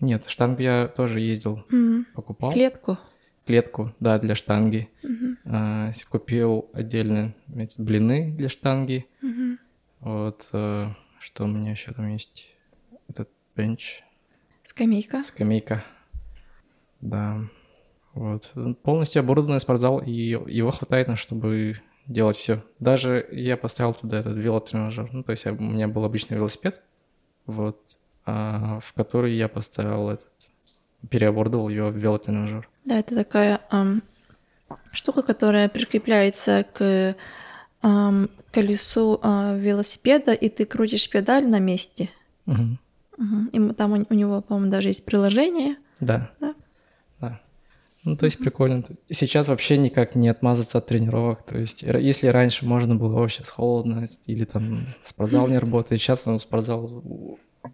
[0.02, 2.06] Нет, штангу я тоже ездил, mm.
[2.16, 2.52] покупал.
[2.52, 2.98] Клетку?
[3.46, 4.90] Клетку, да, для штанги.
[5.04, 5.36] Mm-hmm.
[5.46, 9.06] А, купил отдельно эти блины для штанги.
[9.24, 9.58] Mm-hmm.
[10.02, 12.48] Вот, а, что у меня еще там есть?
[13.08, 14.04] Этот бенч.
[14.64, 15.24] Скамейка.
[15.24, 15.84] Скамейка.
[17.02, 17.42] Да.
[18.14, 18.52] Вот.
[18.84, 21.76] Полностью оборудованный спортзал, и его хватает на, чтобы
[22.08, 22.64] делать все.
[22.80, 25.10] Даже я поставил туда этот велотренажер.
[25.14, 26.82] Ну, то есть у меня был обычный велосипед,
[27.46, 30.30] вот, в который я поставил этот,
[31.10, 32.70] переоборудовал ее в велотренажер.
[32.86, 34.04] Да, это такая эм,
[34.92, 37.16] штука, которая прикрепляется к
[37.84, 42.10] эм, колесу э, велосипеда, и ты крутишь педаль на месте.
[42.46, 42.78] Угу.
[43.18, 43.50] Угу.
[43.52, 45.78] И там у, у него, по-моему, даже есть приложение.
[46.00, 46.32] Да.
[46.40, 46.56] Да.
[47.20, 47.42] Да.
[48.04, 48.44] Ну, то есть mm-hmm.
[48.44, 48.84] прикольно.
[49.12, 51.44] Сейчас вообще никак не отмазаться от тренировок.
[51.46, 56.26] То есть, если раньше можно было вообще с холодно, или там спортзал не работает, сейчас
[56.26, 57.04] ну, спортзал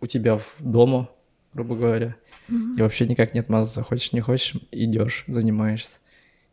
[0.01, 1.09] у тебя в дома,
[1.53, 2.15] грубо говоря.
[2.49, 2.77] Mm-hmm.
[2.77, 3.83] И вообще никак не отмазаться.
[3.83, 5.97] Хочешь, не хочешь, идешь, занимаешься.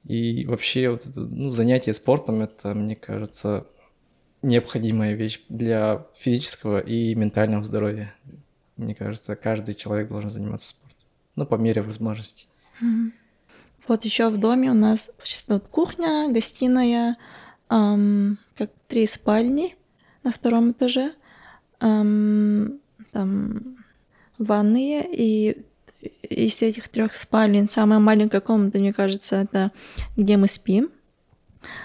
[0.04, 3.66] И вообще вот это, ну, занятие спортом, это, мне кажется,
[4.42, 8.14] необходимая вещь для физического и ментального здоровья.
[8.76, 11.08] Мне кажется, каждый человек должен заниматься спортом.
[11.36, 12.48] Ну, по мере возможностей.
[12.82, 13.12] Mm-hmm.
[13.86, 15.10] Вот еще в доме у нас
[15.48, 17.16] вот кухня, гостиная,
[17.70, 19.76] эм, как три спальни
[20.22, 21.12] на втором этаже,
[21.80, 22.80] эм,
[23.14, 23.76] там
[24.38, 25.64] ванные и
[26.22, 29.70] из этих трех спален самая маленькая комната, мне кажется, это
[30.16, 30.90] где мы спим.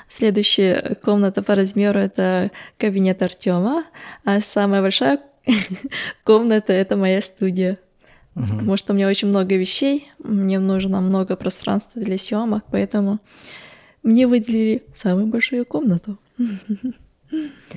[0.09, 3.85] Следующая комната по размеру это кабинет Артема,
[4.25, 5.21] а самая большая
[6.25, 7.77] комната это моя студия.
[8.35, 8.45] Угу.
[8.45, 13.19] Потому что у меня очень много вещей, мне нужно много пространства для съемок, поэтому
[14.03, 16.17] мне выделили самую большую комнату.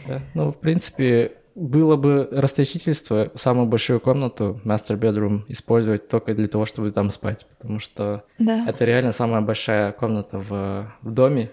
[0.08, 0.22] Да.
[0.34, 6.64] Ну, в принципе, было бы расточительство самую большую комнату, master bedroom, использовать только для того,
[6.64, 8.66] чтобы там спать, потому что да.
[8.68, 11.50] это реально самая большая комната в, в доме,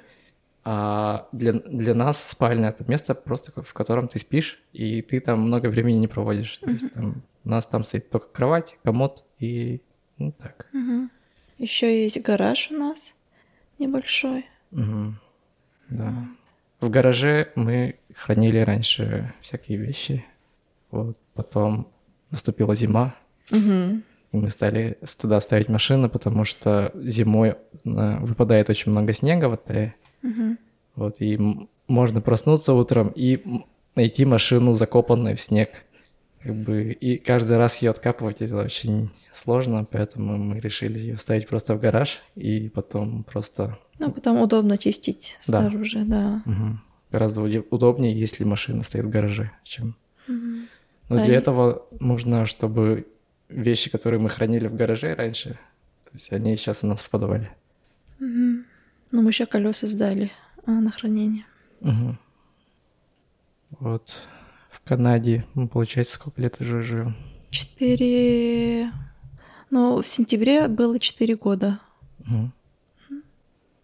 [0.64, 5.42] а для, для нас спальня— это место просто, в котором ты спишь, и ты там
[5.42, 6.58] много времени не проводишь.
[6.58, 9.82] То есть там, у нас там стоит только кровать, комод и
[10.18, 10.68] ну, так.
[10.74, 11.10] Угу.
[11.58, 13.14] Еще есть гараж у нас
[13.80, 14.46] небольшой.
[14.72, 15.14] Угу.
[15.90, 16.14] Да.
[16.82, 20.26] В гараже мы хранили раньше всякие вещи.
[20.92, 21.18] Вот.
[21.34, 21.88] Потом
[22.32, 23.16] наступила зима,
[23.52, 24.02] угу.
[24.32, 29.96] и мы стали туда ставить машины, потому что зимой выпадает очень много снега в Оттае.
[30.24, 30.58] Угу.
[30.96, 31.40] Вот, и
[31.88, 33.64] можно проснуться утром и
[33.96, 35.70] найти машину, закопанную в снег.
[36.44, 41.48] Как бы, и каждый раз ее откапывать это очень сложно, поэтому мы решили ее ставить
[41.48, 43.78] просто в гараж и потом просто.
[43.98, 46.42] Ну, потом удобно чистить снаружи, да.
[46.46, 46.52] да.
[46.52, 46.80] Угу.
[47.12, 49.96] Гораздо удобнее, если машина стоит в гараже, чем.
[50.28, 51.38] Но для и...
[51.38, 53.08] этого нужно, чтобы
[53.50, 55.58] вещи, которые мы хранили в гараже раньше,
[56.06, 57.52] то есть они сейчас у нас в подвале.
[58.20, 58.64] Ну,
[59.12, 60.32] мы еще колеса сдали
[60.66, 61.46] а, на хранение.
[61.82, 62.18] Угу.
[63.80, 64.22] Вот.
[64.72, 67.16] В Канаде, ну, получается, сколько лет уже живем?
[67.50, 68.92] Четыре...
[69.72, 71.80] Ну, в сентябре было четыре года.
[72.20, 72.52] Угу.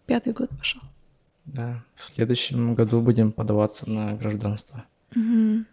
[0.06, 0.80] Пятый год пошел.
[1.46, 1.82] Да.
[1.94, 4.84] В следующем году будем подаваться на гражданство.
[5.14, 5.64] Угу.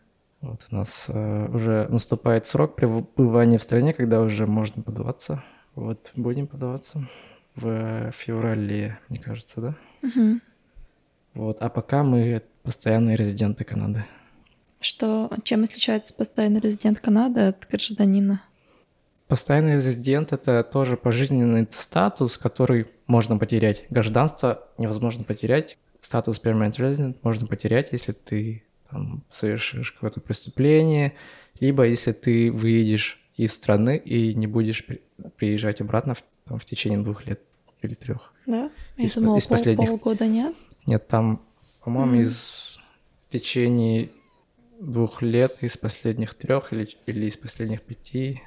[0.42, 5.44] Вот у нас э, уже наступает срок пребывания в стране, когда уже можно подаваться.
[5.76, 7.08] Вот будем подаваться
[7.56, 9.76] в феврале, мне кажется, да?
[10.04, 10.40] Угу.
[11.34, 14.06] Вот, а пока мы постоянные резиденты Канады.
[14.80, 18.42] Что, чем отличается постоянный резидент Канады от гражданина?
[19.28, 23.86] Постоянный резидент— это тоже пожизненный статус, который можно потерять.
[23.90, 25.78] Гражданство невозможно потерять.
[26.02, 31.14] Статус permanent resident можно потерять, если ты там, совершишь какое-то преступление,
[31.60, 34.86] либо если ты выедешь из страны и не будешь
[35.38, 37.42] приезжать обратно в там, в течение двух лет
[37.82, 38.34] или трех.
[38.46, 38.70] Да?
[38.98, 39.88] Я из, думала, из пол, последних...
[39.88, 40.56] полгода нет?
[40.86, 41.42] Нет, там,
[41.84, 42.22] по-моему, mm.
[42.22, 42.80] из
[43.28, 44.10] в течение
[44.80, 48.42] двух лет из последних трех или, или из последних пяти.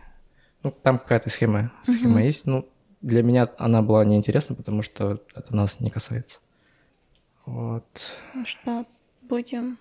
[0.66, 2.26] Ну, там какая-то схема, схема mm-hmm.
[2.26, 2.44] есть.
[2.44, 2.68] Ну,
[3.00, 6.40] для меня она была неинтересна, потому что это нас не касается.
[7.44, 7.84] Вот.
[8.34, 8.84] Ну что,
[9.22, 9.78] будем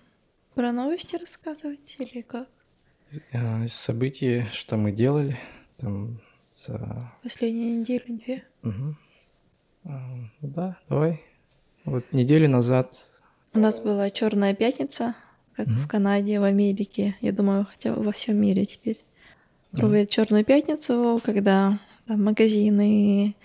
[0.54, 2.48] про новости рассказывать или как?
[3.32, 5.40] Из событий, что мы делали,
[5.78, 6.22] там
[6.52, 7.12] за...
[7.24, 8.44] Последние недели две.
[8.62, 8.96] Угу.
[9.86, 11.24] А, да, давай.
[11.84, 13.08] Вот неделю назад.
[13.56, 15.16] У нас была Черная пятница,
[15.56, 15.78] как угу.
[15.78, 17.16] в Канаде, в Америке.
[17.22, 19.04] Я думаю, хотя во всем мире теперь.
[19.78, 20.10] Проводят.
[20.10, 23.36] Черную пятницу, когда там магазины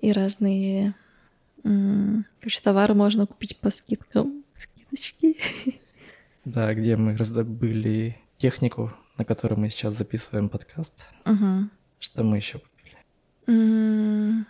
[0.00, 0.94] и разные
[1.62, 4.44] короче, товары можно купить по скидкам.
[4.56, 5.38] Скидочки.
[6.44, 11.06] Да, где мы раздобыли технику, на которой мы сейчас записываем подкаст.
[11.24, 11.70] Угу.
[12.00, 12.98] Что мы еще купили?
[13.46, 14.44] Mm.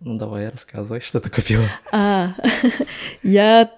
[0.00, 1.64] Ну давай, рассказывай, что ты купила.
[1.90, 2.34] А,
[3.22, 3.70] я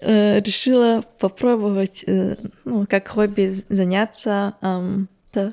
[0.00, 5.52] э, решила попробовать, э, ну, как хобби заняться, э,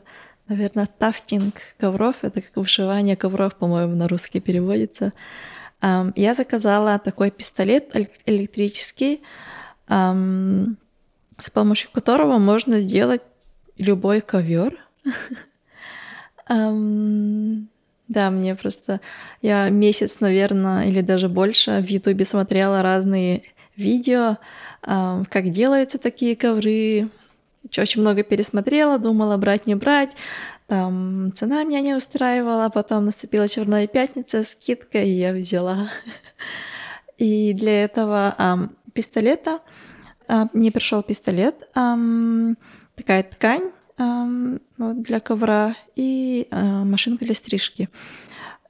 [0.50, 2.18] наверное, тафтинг ковров.
[2.24, 5.14] Это как вышивание ковров, по-моему, на русский переводится.
[5.82, 9.22] Я заказала такой пистолет электрический,
[9.88, 13.22] с помощью которого можно сделать
[13.78, 14.78] любой ковер.
[18.10, 19.02] Да, мне просто...
[19.44, 23.44] Я месяц, наверное, или даже больше в Ютубе смотрела разные
[23.76, 24.38] видео,
[24.82, 27.10] как делаются такие ковры.
[27.78, 30.16] Очень много пересмотрела, думала, брать, не брать.
[30.68, 35.90] Там цена меня не устраивала, потом наступила черная пятница, скидка, и я взяла.
[37.18, 39.60] И для этого um, пистолета
[40.28, 42.56] uh, мне пришел пистолет, um,
[42.96, 43.72] такая ткань,
[44.78, 47.90] вот, для ковра и а, машинка для стрижки.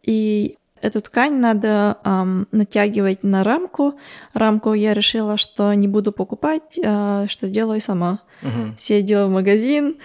[0.03, 3.95] И эту ткань надо um, натягивать на рамку.
[4.33, 8.19] Рамку я решила, что не буду покупать, uh, что делаю сама.
[8.41, 8.73] Uh-huh.
[8.77, 9.97] Съездила в магазин,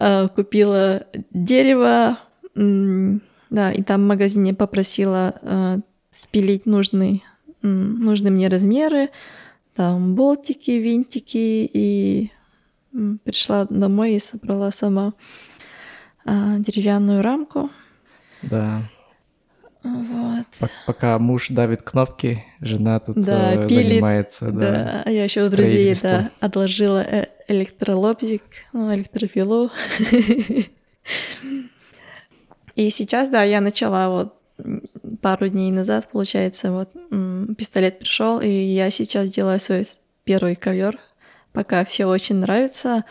[0.00, 2.18] uh, купила дерево,
[2.54, 5.82] um, да, и там в магазине попросила uh,
[6.14, 7.22] спилить нужные,
[7.62, 9.10] um, нужные мне размеры,
[9.74, 12.30] там болтики, винтики и
[13.24, 15.12] пришла домой и собрала сама
[16.24, 17.70] а, деревянную рамку.
[18.42, 18.82] Да.
[19.86, 20.70] Вот.
[20.86, 23.88] Пока муж давит кнопки, жена тут Да, э, пилит.
[23.88, 24.50] занимается.
[24.50, 24.70] Да.
[24.70, 29.70] Да, а я еще у друзей да, отложила э, электролобзик, ну, электропилу.
[32.74, 34.34] И сейчас, да, я начала вот
[35.22, 36.90] пару дней назад, получается, вот
[37.56, 39.84] пистолет пришел, и я сейчас делаю свой
[40.24, 40.98] первый ковер.
[41.52, 43.04] Пока все очень нравится.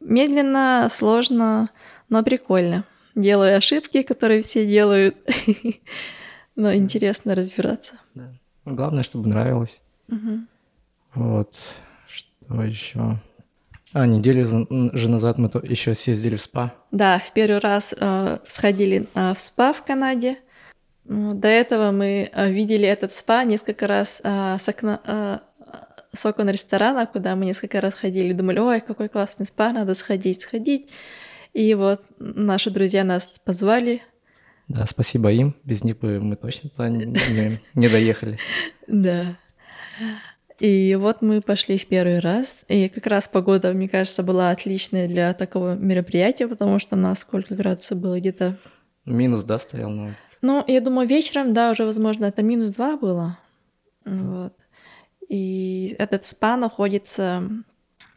[0.00, 1.70] Медленно, сложно,
[2.08, 2.84] но прикольно.
[3.16, 5.16] Делаю ошибки, которые все делают.
[6.56, 7.94] Но интересно разбираться.
[8.14, 8.30] Да.
[8.66, 9.80] Главное, чтобы нравилось.
[11.14, 11.74] Вот.
[12.06, 13.18] Что еще?
[13.94, 16.74] А, неделю же назад мы еще съездили в спа.
[16.90, 20.36] Да, в первый раз э, сходили э, в спа в Канаде.
[21.08, 25.38] М, До этого мы э, видели этот спа несколько раз э, с окна, э,
[26.12, 28.32] с окон ресторана, куда мы несколько раз ходили.
[28.34, 30.90] Думали, ой, какой классный спа, надо сходить, сходить.
[31.56, 34.02] И вот наши друзья нас позвали.
[34.68, 35.56] Да, спасибо им.
[35.64, 38.38] Без них бы мы точно туда не, не- не доехали.
[38.86, 39.38] Да.
[40.60, 42.56] И вот мы пошли в первый раз.
[42.68, 47.20] И как раз погода, мне кажется, была отличная для такого мероприятия, потому что у нас
[47.20, 48.58] сколько градусов было где-то
[49.06, 50.18] Минус, да, стоял на улице?
[50.42, 53.38] Ну, я думаю, вечером, да, уже, возможно, это минус два было.
[54.04, 54.52] Вот.
[55.30, 57.48] И этот спа находится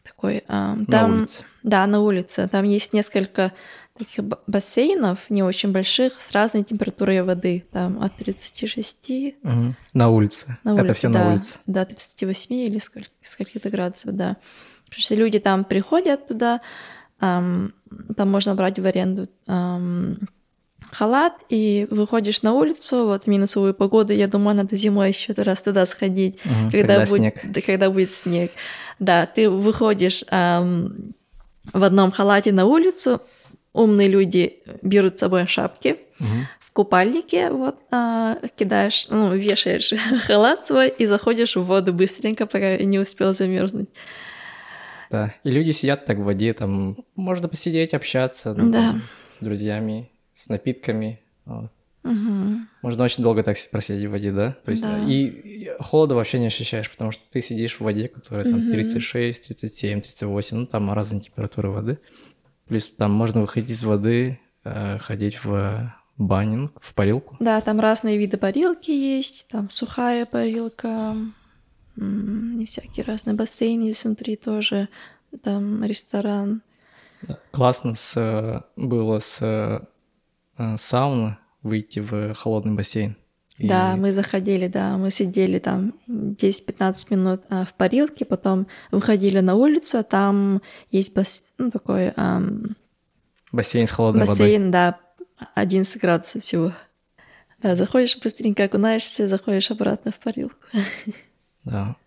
[0.03, 0.43] такой...
[0.47, 1.43] На там, улице.
[1.63, 2.47] Да, на улице.
[2.51, 3.51] Там есть несколько
[3.97, 7.65] таких бассейнов, не очень больших, с разной температурой воды.
[7.71, 9.75] Там от 36 Мгм.
[9.93, 10.57] На улице.
[10.63, 11.59] на улице, Это все да, на улице.
[11.65, 14.37] До 38 или сколь- скольки-то градусов, да.
[14.85, 16.61] Потому что люди там приходят туда,
[17.19, 17.73] ам,
[18.15, 20.17] там можно брать в аренду ам,
[20.91, 25.61] халат, и выходишь на улицу, вот в минусовую погоду, я думаю, надо зимой еще раз
[25.61, 26.71] туда сходить, Мгм.
[26.71, 27.41] когда, Когда будет, снег.
[27.43, 28.51] да, когда будет снег.
[28.99, 31.13] Да, ты выходишь ам,
[31.73, 33.21] в одном халате на улицу,
[33.73, 36.47] умные люди берут с собой шапки, Мгм.
[36.59, 39.93] в купальнике, вот, а, кидаешь, ну, вешаешь
[40.25, 43.89] халат свой и заходишь в воду быстренько, пока не успел замерзнуть.
[45.09, 45.33] Да.
[45.43, 48.79] И люди сидят так в воде, там можно посидеть, общаться ну, Да.
[48.79, 49.03] там,
[49.39, 51.19] с друзьями, с напитками.
[51.45, 51.71] вот.
[52.03, 52.69] Мгм.
[52.81, 54.51] Можно очень долго так просидеть в воде, да?
[54.63, 54.99] То есть, Да.
[55.03, 58.71] и, и холода вообще не ощущаешь, потому что ты сидишь в воде, которая там Мгм.
[58.71, 61.99] 36, 37, 38, ну там разные температуры воды.
[62.67, 67.35] Плюс там можно выходить из воды, э, ходить в баню, в парилку.
[67.39, 71.15] Да, там разные виды парилки есть, там сухая парилка,
[71.97, 74.87] и всякие разные бассейны есть внутри тоже,
[75.43, 76.61] там ресторан.
[77.51, 79.81] Классно с, э, было с э,
[80.57, 83.15] э, сауны выйти в холодный бассейн.
[83.57, 89.39] И- Да, мы заходили, да, мы сидели там 10-15 минут а, в парилке, потом выходили
[89.39, 91.43] на улицу, а там есть бас...
[91.57, 92.75] ну, такой ам,
[93.51, 94.37] Бассейн с холодной водой.
[94.45, 94.97] бассейн, да,
[95.55, 96.71] 11 градусов всего.
[97.61, 100.55] Да, заходишь быстренько, окунаешься, заходишь обратно в парилку.
[101.65, 101.97] Да.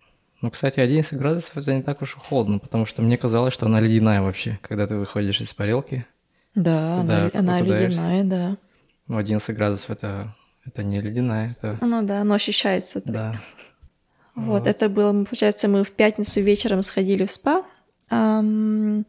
[0.40, 3.66] Ну, кстати, 11 градусов это не так уж и холодно, потому что мне казалось, что
[3.66, 6.06] она ледяная вообще, когда ты выходишь из парилки.
[6.54, 8.56] Да, она, она ледяная, да.
[9.12, 10.34] Ну, 11 градусов это,
[10.64, 11.76] это не ледяная, это...
[11.82, 13.02] Ну да, оно ощущается.
[13.02, 13.12] так.
[13.12, 13.40] Да.
[14.34, 17.66] Вот, это было, получается, мы в пятницу вечером сходили в спа,
[18.08, 19.04] ам,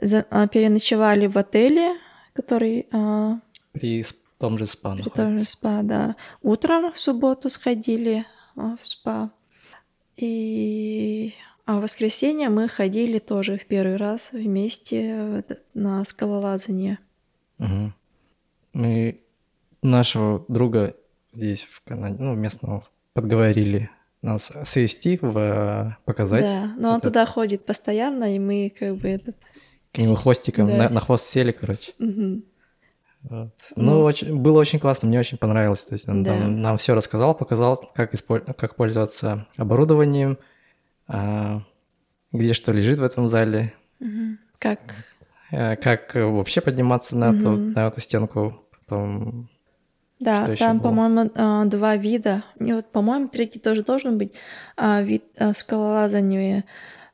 [0.00, 1.96] за- а, переночевали в отеле,
[2.32, 3.38] который а,
[3.70, 4.04] При
[4.38, 5.22] том же спа при находится.
[5.24, 6.16] тоже спа, да.
[6.42, 8.26] Утром в субботу сходили
[8.56, 9.30] а, в спа.
[10.16, 11.32] И
[11.64, 16.98] а в воскресенье мы ходили тоже в первый раз вместе на скалолазание.
[17.58, 17.94] Мгм.
[18.72, 19.20] Мы
[19.82, 20.94] нашего друга
[21.32, 23.90] здесь, в Канаде, ну, местного, подговорили
[24.22, 26.44] нас свести, в, э, показать.
[26.44, 29.36] Да, но он это- туда ходит постоянно, и мы как бы этот...
[29.92, 30.76] К нему хвостиком, Да.
[30.76, 31.92] на, на хвост сели, короче.
[31.98, 32.44] Мгм.
[33.22, 33.50] Вот.
[33.76, 33.82] Ну.
[33.84, 35.82] Ну, очень, было очень классно, мне очень понравилось.
[35.84, 36.32] То есть он Да.
[36.38, 40.38] там нам все рассказал, показал, как, исполь- как пользоваться оборудованием,
[41.08, 41.62] а,
[42.32, 44.38] где что лежит в этом зале, Мгм.
[44.58, 44.80] Как
[45.50, 47.72] э, как вообще подниматься на, эту, Мгм.
[47.72, 48.62] на эту стенку.
[48.86, 49.48] Потом,
[50.20, 52.42] Да, Что там, по-моему, а, два вида.
[52.58, 54.32] И вот, по-моему, третий тоже должен быть
[54.76, 56.64] а, вид а, скалолазания.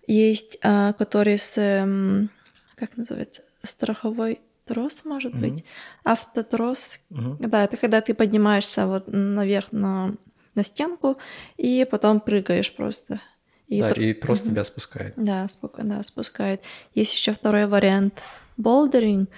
[0.07, 2.31] Есть, а, который с, эм,
[2.77, 5.43] как называется, страховой трос, может Мгм.
[5.43, 5.65] быть,
[6.05, 6.99] автотрос.
[7.11, 7.37] мгм.
[7.41, 10.15] Да, это когда ты поднимаешься вот наверх на,
[10.55, 11.19] на стенку
[11.57, 13.21] и потом прыгаешь просто.
[13.67, 14.51] И да, тр- и трос Мгм.
[14.51, 15.13] тебя спускает.
[15.17, 16.63] Да, спокойно, да, спускает.
[16.95, 18.23] Есть еще второй вариант
[18.57, 19.29] болдеринг.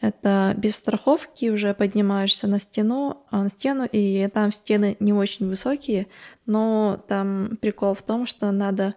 [0.00, 5.48] Это без страховки уже поднимаешься на стену, а, на стену, и там стены не очень
[5.48, 6.06] высокие,
[6.46, 8.94] но там прикол в том, что надо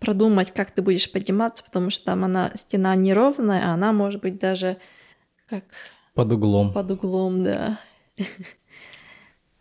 [0.00, 4.38] продумать, как ты будешь подниматься, потому что там она стена неровная, а она может быть
[4.38, 4.76] даже
[5.48, 5.64] как
[6.14, 6.72] Под углом.
[6.72, 7.78] под углом, да.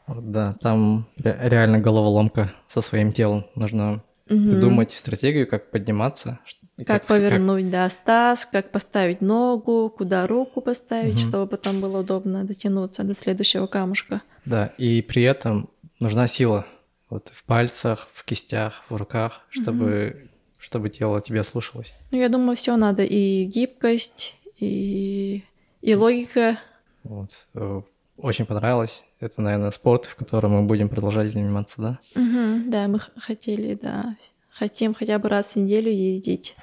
[0.07, 3.45] Да, там реально головоломка со своим телом.
[3.55, 4.51] Нужно угу.
[4.51, 6.39] придумать стратегию, как подниматься.
[6.77, 7.71] Как, как повернуть, как...
[7.71, 11.21] да, стаз, как поставить ногу, куда руку поставить, угу.
[11.21, 14.21] чтобы потом было удобно дотянуться до следующего камушка.
[14.45, 15.69] Да, и при этом
[15.99, 16.65] нужна сила.
[17.09, 20.29] Вот в пальцах, в кистях, в руках, чтобы, угу.
[20.57, 21.93] чтобы тело тебя слушалось.
[22.11, 23.03] Ну, я думаю, все надо.
[23.03, 25.43] И гибкость, и,
[25.81, 26.59] и логика.
[27.03, 27.47] Вот.
[27.55, 27.81] Э,
[28.17, 29.03] очень понравилось.
[29.19, 31.99] Это, наверное, спорт, в котором мы будем продолжать заниматься, да?
[32.15, 34.15] Угу, да, мы хотели, да.
[34.49, 36.55] Хотим хотя бы раз в неделю ездить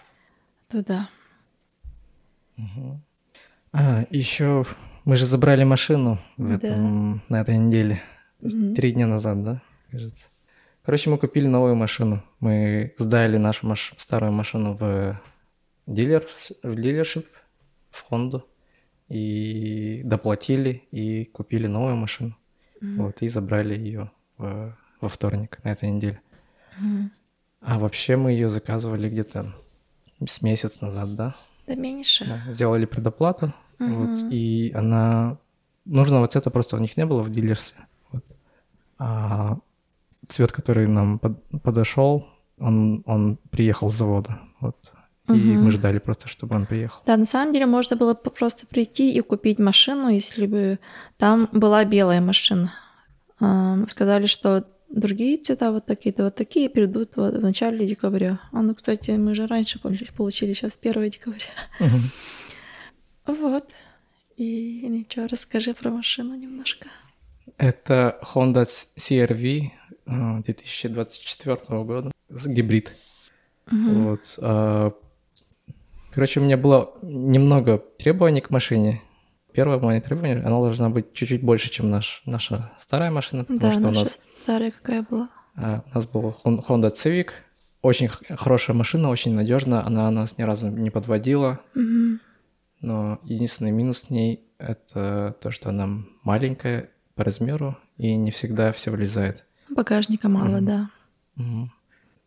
[0.68, 1.08] туда.
[2.56, 3.00] Угу.
[3.72, 4.64] А, еще
[5.04, 7.36] мы же забрали машину в этом, да.
[7.36, 8.02] на этой неделе.
[8.40, 8.74] Угу.
[8.74, 10.28] Три дня назад, да, кажется.
[10.84, 12.22] Короче, мы купили новую машину.
[12.40, 13.94] Мы сдали нашу маш...
[13.96, 15.20] старую машину в
[15.86, 16.26] дилер,
[16.62, 17.26] в дилершип,
[17.90, 18.46] в Хонду.
[19.08, 22.36] И доплатили, и купили новую машину.
[22.82, 22.96] Mm-hmm.
[22.96, 26.20] Вот, и забрали ее в, во вторник на этой неделе.
[26.80, 27.08] Mm-hmm.
[27.60, 29.54] А вообще мы ее заказывали где-то
[30.26, 31.34] с месяц назад, да?
[31.66, 32.26] Да меньше.
[32.26, 33.94] Да, сделали предоплату, mm-hmm.
[33.94, 35.38] вот, и она...
[35.86, 37.86] Нужного цвета просто у них не было в дилерстве.
[38.10, 38.24] Вот.
[38.98, 39.58] А
[40.28, 42.26] цвет, который нам под, подошел,
[42.58, 44.40] он, он приехал с завода.
[44.60, 44.94] Вот.
[45.28, 45.38] И угу.
[45.38, 47.00] мы ждали просто, чтобы он приехал.
[47.06, 50.78] Да, на самом деле можно было просто прийти и купить машину, если бы
[51.16, 52.72] там была белая машина.
[53.86, 58.38] Сказали, что другие цвета вот такие-то, вот такие придут вот в начале декабря.
[58.52, 61.46] А ну, кстати, мы же раньше получили, сейчас 1 декабря.
[61.80, 61.88] Угу.
[63.26, 63.70] Вот.
[64.36, 66.88] И ничего, расскажи про машину немножко.
[67.56, 68.68] Это Honda
[68.98, 69.70] CRV
[70.06, 72.92] 2024 э, года, гибрид.
[73.72, 73.76] Угу.
[73.78, 74.34] Вот.
[76.14, 79.02] Короче, у меня было немного требований к машине.
[79.52, 83.72] Первое мое требование, она должна быть чуть-чуть больше, чем наш, наша старая машина, потому да,
[83.72, 84.20] что наша у нас...
[84.42, 85.28] старая какая была?
[85.56, 87.30] А, у нас был Honda Civic,
[87.82, 91.60] очень хорошая машина, очень надежная, она нас ни разу не подводила.
[91.74, 92.18] Угу.
[92.80, 95.88] Но единственный минус в ней это то, что она
[96.22, 99.44] маленькая по размеру и не всегда все влезает.
[99.68, 100.64] Багажника мало, угу.
[100.64, 100.90] да.
[101.36, 101.70] Угу.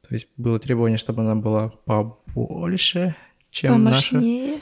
[0.08, 3.16] То есть было требование, чтобы она была побольше,
[3.58, 4.52] чем Помощнее.
[4.52, 4.62] наша.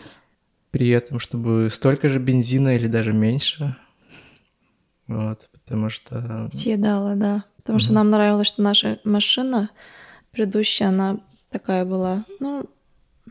[0.71, 3.75] При этом, чтобы столько же бензина или даже меньше.
[5.07, 6.49] Вот, потому что...
[6.53, 7.43] Съедала, да.
[7.57, 9.69] Потому что нам нравилось, что наша машина
[10.31, 11.19] предыдущая, она
[11.49, 12.69] такая была, ну,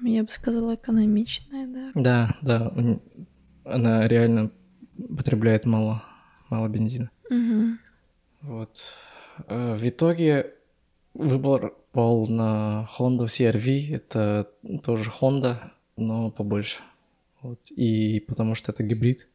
[0.03, 1.91] я бы сказала, экономичная, да.
[1.95, 2.99] Да, да.
[3.65, 4.51] Она реально
[5.17, 6.05] потребляет мало,
[6.51, 7.11] мало бензина.
[7.31, 7.79] Угу.
[8.43, 8.83] Вот.
[9.49, 10.53] Э, в итоге
[11.15, 13.95] выбор пал на Honda CRV.
[13.95, 14.51] Это
[14.83, 15.57] тоже Honda,
[15.97, 16.81] но побольше.
[17.41, 17.61] Вот.
[17.71, 19.29] И потому что это гибрид,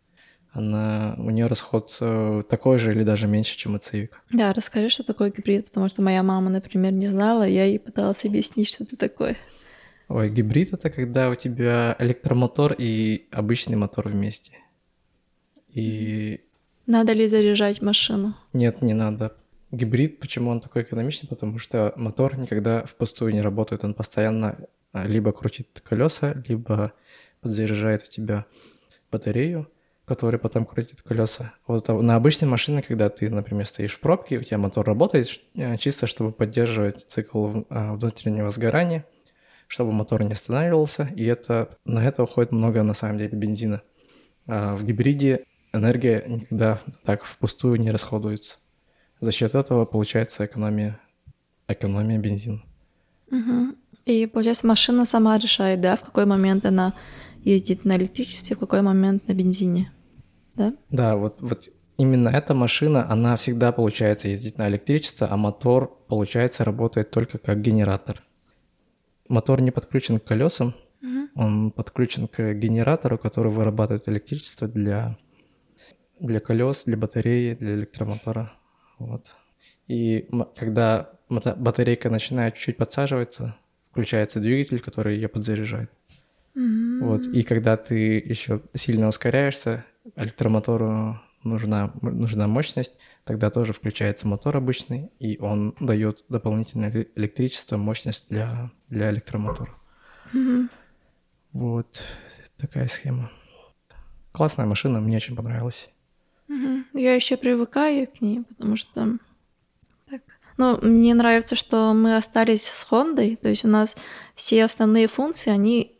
[0.52, 4.10] она, у нее расход э, такой же или даже меньше, чем у Civic.
[4.32, 8.26] Да, расскажи, что такое гибрид, потому что моя мама, например, не знала, я ей пыталась
[8.26, 9.38] объяснить, что это такое.
[10.08, 14.54] Ой, гибрид— это когда у тебя электромотор и обычный мотор вместе.
[15.72, 16.42] И...
[16.88, 18.36] Надо ли заряжать машину?
[18.52, 19.36] Нет, не надо.
[19.72, 21.30] Гибрид, почему он такой экономичный?
[21.30, 24.58] Потому что мотор никогда впустую не работает, он постоянно
[24.92, 26.94] а, либо крутит колеса, либо
[27.42, 28.46] подзаряжает в тебя
[29.12, 29.70] батарею,
[30.06, 31.54] которая потом крутит колеса.
[31.68, 35.78] Вот на обычной машине, когда ты, например, стоишь в пробке, у тебя мотор работает э,
[35.78, 39.06] чисто, чтобы поддерживать цикл а, внутреннего сгорания,
[39.68, 43.84] чтобы мотор не останавливался, и это, на это уходит много, на самом деле, бензина.
[44.48, 48.58] А в гибриде энергия никогда так впустую не расходуется.
[49.20, 51.00] За счет этого получается экономия,
[51.68, 52.64] экономия бензина.
[53.32, 53.76] Угу.
[54.06, 56.94] И получается, машина сама решает, да, в какой момент она
[57.44, 59.92] ездит на электричестве, в какой момент на бензине,
[60.56, 60.74] да?
[60.90, 66.64] Да, вот, вот именно эта машина, она всегда, получается, ездит на электричестве, а мотор, получается,
[66.64, 68.24] работает только как генератор.
[69.28, 71.28] Мотор не подключен к колесам, угу.
[71.36, 75.18] он подключен к генератору, который вырабатывает электричество для,
[76.20, 78.54] для колес, для батареи, для электромотора.
[79.00, 79.34] Вот.
[79.88, 83.56] И когда батарейка начинает чуть-чуть подсаживаться,
[83.92, 85.92] включается двигатель, который ее подзаряжает.
[86.56, 87.00] Mm-hmm.
[87.02, 87.26] Вот.
[87.28, 89.86] И когда ты еще сильно ускоряешься,
[90.16, 92.94] электромотору нужна, нужна мощность,
[93.24, 99.72] тогда тоже включается мотор обычный, и он дает дополнительное электричество, мощность для, для электромотора.
[100.34, 100.70] Mm-hmm.
[101.54, 102.04] Вот
[102.58, 103.32] такая схема.
[104.32, 105.90] Классная машина, мне очень понравилась.
[106.94, 109.18] Я еще привыкаю к ней, потому что
[110.10, 110.22] так.
[110.58, 113.96] Ну, мне нравится, что мы остались с Хондой, то есть у нас
[114.36, 115.96] все основные функции, они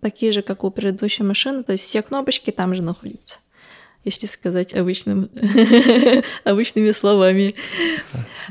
[0.00, 3.38] такие же, как у предыдущей машины, то есть все кнопочки там же находятся.
[4.04, 5.30] если сказать обычным,
[6.44, 7.54] обычными словами.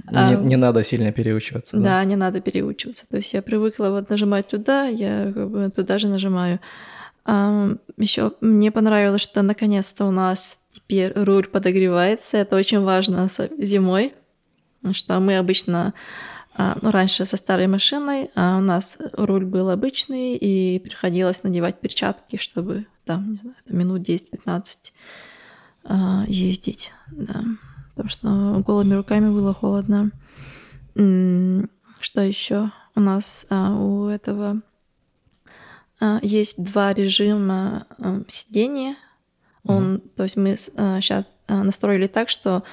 [0.10, 1.78] Не, а, не надо сильно переучиваться.
[1.78, 1.84] Да?
[1.84, 3.06] да, не надо переучиваться.
[3.10, 6.62] То есть я привыкла вот нажимать туда, я как бы туда же нажимаю.
[7.26, 12.38] А, еще мне понравилось, что наконец-то у нас теперь руль подогревается.
[12.38, 14.14] Это очень важно зимой,
[14.94, 15.94] что мы обычно
[16.54, 21.80] а, ну, раньше со старой машиной а у нас руль был обычный, и приходилось надевать
[21.80, 24.92] перчатки, чтобы там, не знаю, минут 10-15
[25.86, 27.44] а, ездить, да.
[27.90, 30.12] Потому что голыми руками было холодно.
[30.94, 34.62] Что еще у нас а, у этого
[36.22, 37.86] есть два режима
[38.28, 38.96] сидения.
[39.66, 40.10] Он, mm-hmm.
[40.16, 42.64] то есть мы а, сейчас а, настроили так, что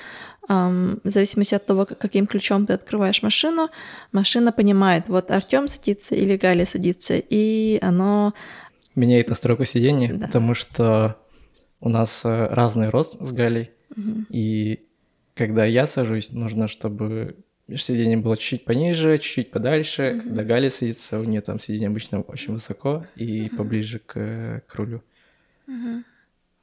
[0.51, 3.69] в зависимости от того, каким ключом ты открываешь машину,
[4.13, 8.33] машина понимает, вот Артем садится или Галя садится, и оно...
[8.95, 10.27] Меняет настройку сидения, да.
[10.27, 11.19] потому что
[11.81, 14.25] у нас э, разный рост с Галей, угу.
[14.31, 14.87] и
[15.35, 17.37] когда я сажусь, нужно, чтобы
[17.77, 20.03] сиденье было чуть-чуть пониже, чуть-чуть подальше.
[20.03, 20.21] Mm-hmm.
[20.23, 23.57] Когда Галя садится, у нее там сиденье обычно очень высоко и mm-hmm.
[23.57, 25.03] поближе к, к рулю.
[25.69, 26.03] Mm-hmm.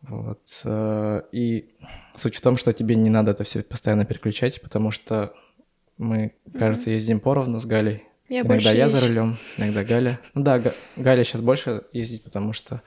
[0.07, 0.61] Вот.
[0.63, 1.69] Э, и
[2.15, 5.33] суть в том, что тебе не надо это все постоянно переключать, потому что
[5.97, 8.03] мы, кажется, ездим поровну с Галей.
[8.27, 8.97] Я иногда я езжу.
[8.97, 10.19] за рулем, иногда Галя.
[10.33, 10.61] Ну да,
[10.95, 12.81] Галя сейчас больше ездит, потому что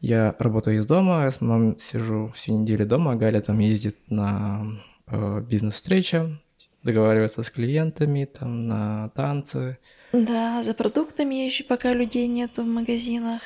[0.00, 4.78] я работаю из дома, в основном сижу всю неделю дома, а Галя там ездит на
[5.06, 6.38] э, бизнес-встречи,
[6.82, 9.78] договаривается с клиентами, там на танцы.
[10.12, 13.40] Да, за продуктами езжу, пока людей нету в магазинах.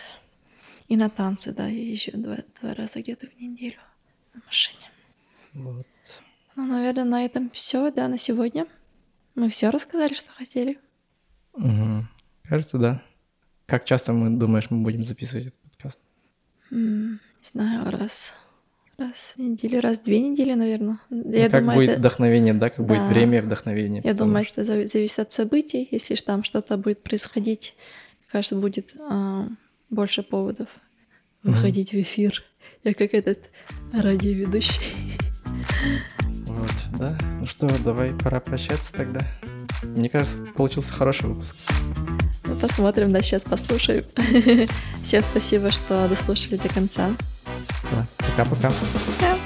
[0.93, 3.79] И на танцы, да, я езжу два, два раза где-то в неделю
[4.35, 4.91] на машине.
[5.55, 5.87] Вот.
[6.55, 8.67] Ну, наверное, на этом все, да, на сегодня.
[9.35, 10.79] Мы все рассказали, что хотели.
[11.55, 12.07] Угу.
[12.43, 13.03] Кажется, да.
[13.65, 15.99] Как часто мы думаешь, мы будем записывать этот подкаст?
[16.71, 18.35] М, не знаю, раз
[18.99, 21.01] раз в неделю, раз в две недели, наверное.
[21.09, 22.01] Ну, я как думаю, будет это...
[22.01, 22.95] вдохновение, да, как да.
[22.95, 24.03] будет время вдохновения.
[24.05, 24.61] Я думаю, что...
[24.61, 25.89] это зависит от событий.
[25.91, 27.77] Если там что-то будет происходить,
[28.29, 29.49] кажется, будет а,
[29.93, 30.69] больше поводов
[31.45, 31.99] выходить mm-hmm.
[31.99, 32.43] в эфир.
[32.83, 33.39] Я как этот
[33.93, 34.81] радиоведущий.
[36.47, 37.17] Вот, да.
[37.39, 39.21] Ну что, давай пора прощаться тогда.
[39.83, 41.57] Мне кажется, получился хороший выпуск.
[42.47, 44.05] Ну, посмотрим, да, сейчас послушаем.
[45.03, 47.11] Всем спасибо, что дослушали до конца.
[47.91, 48.73] Да, пока-пока.
[49.19, 49.42] Пока.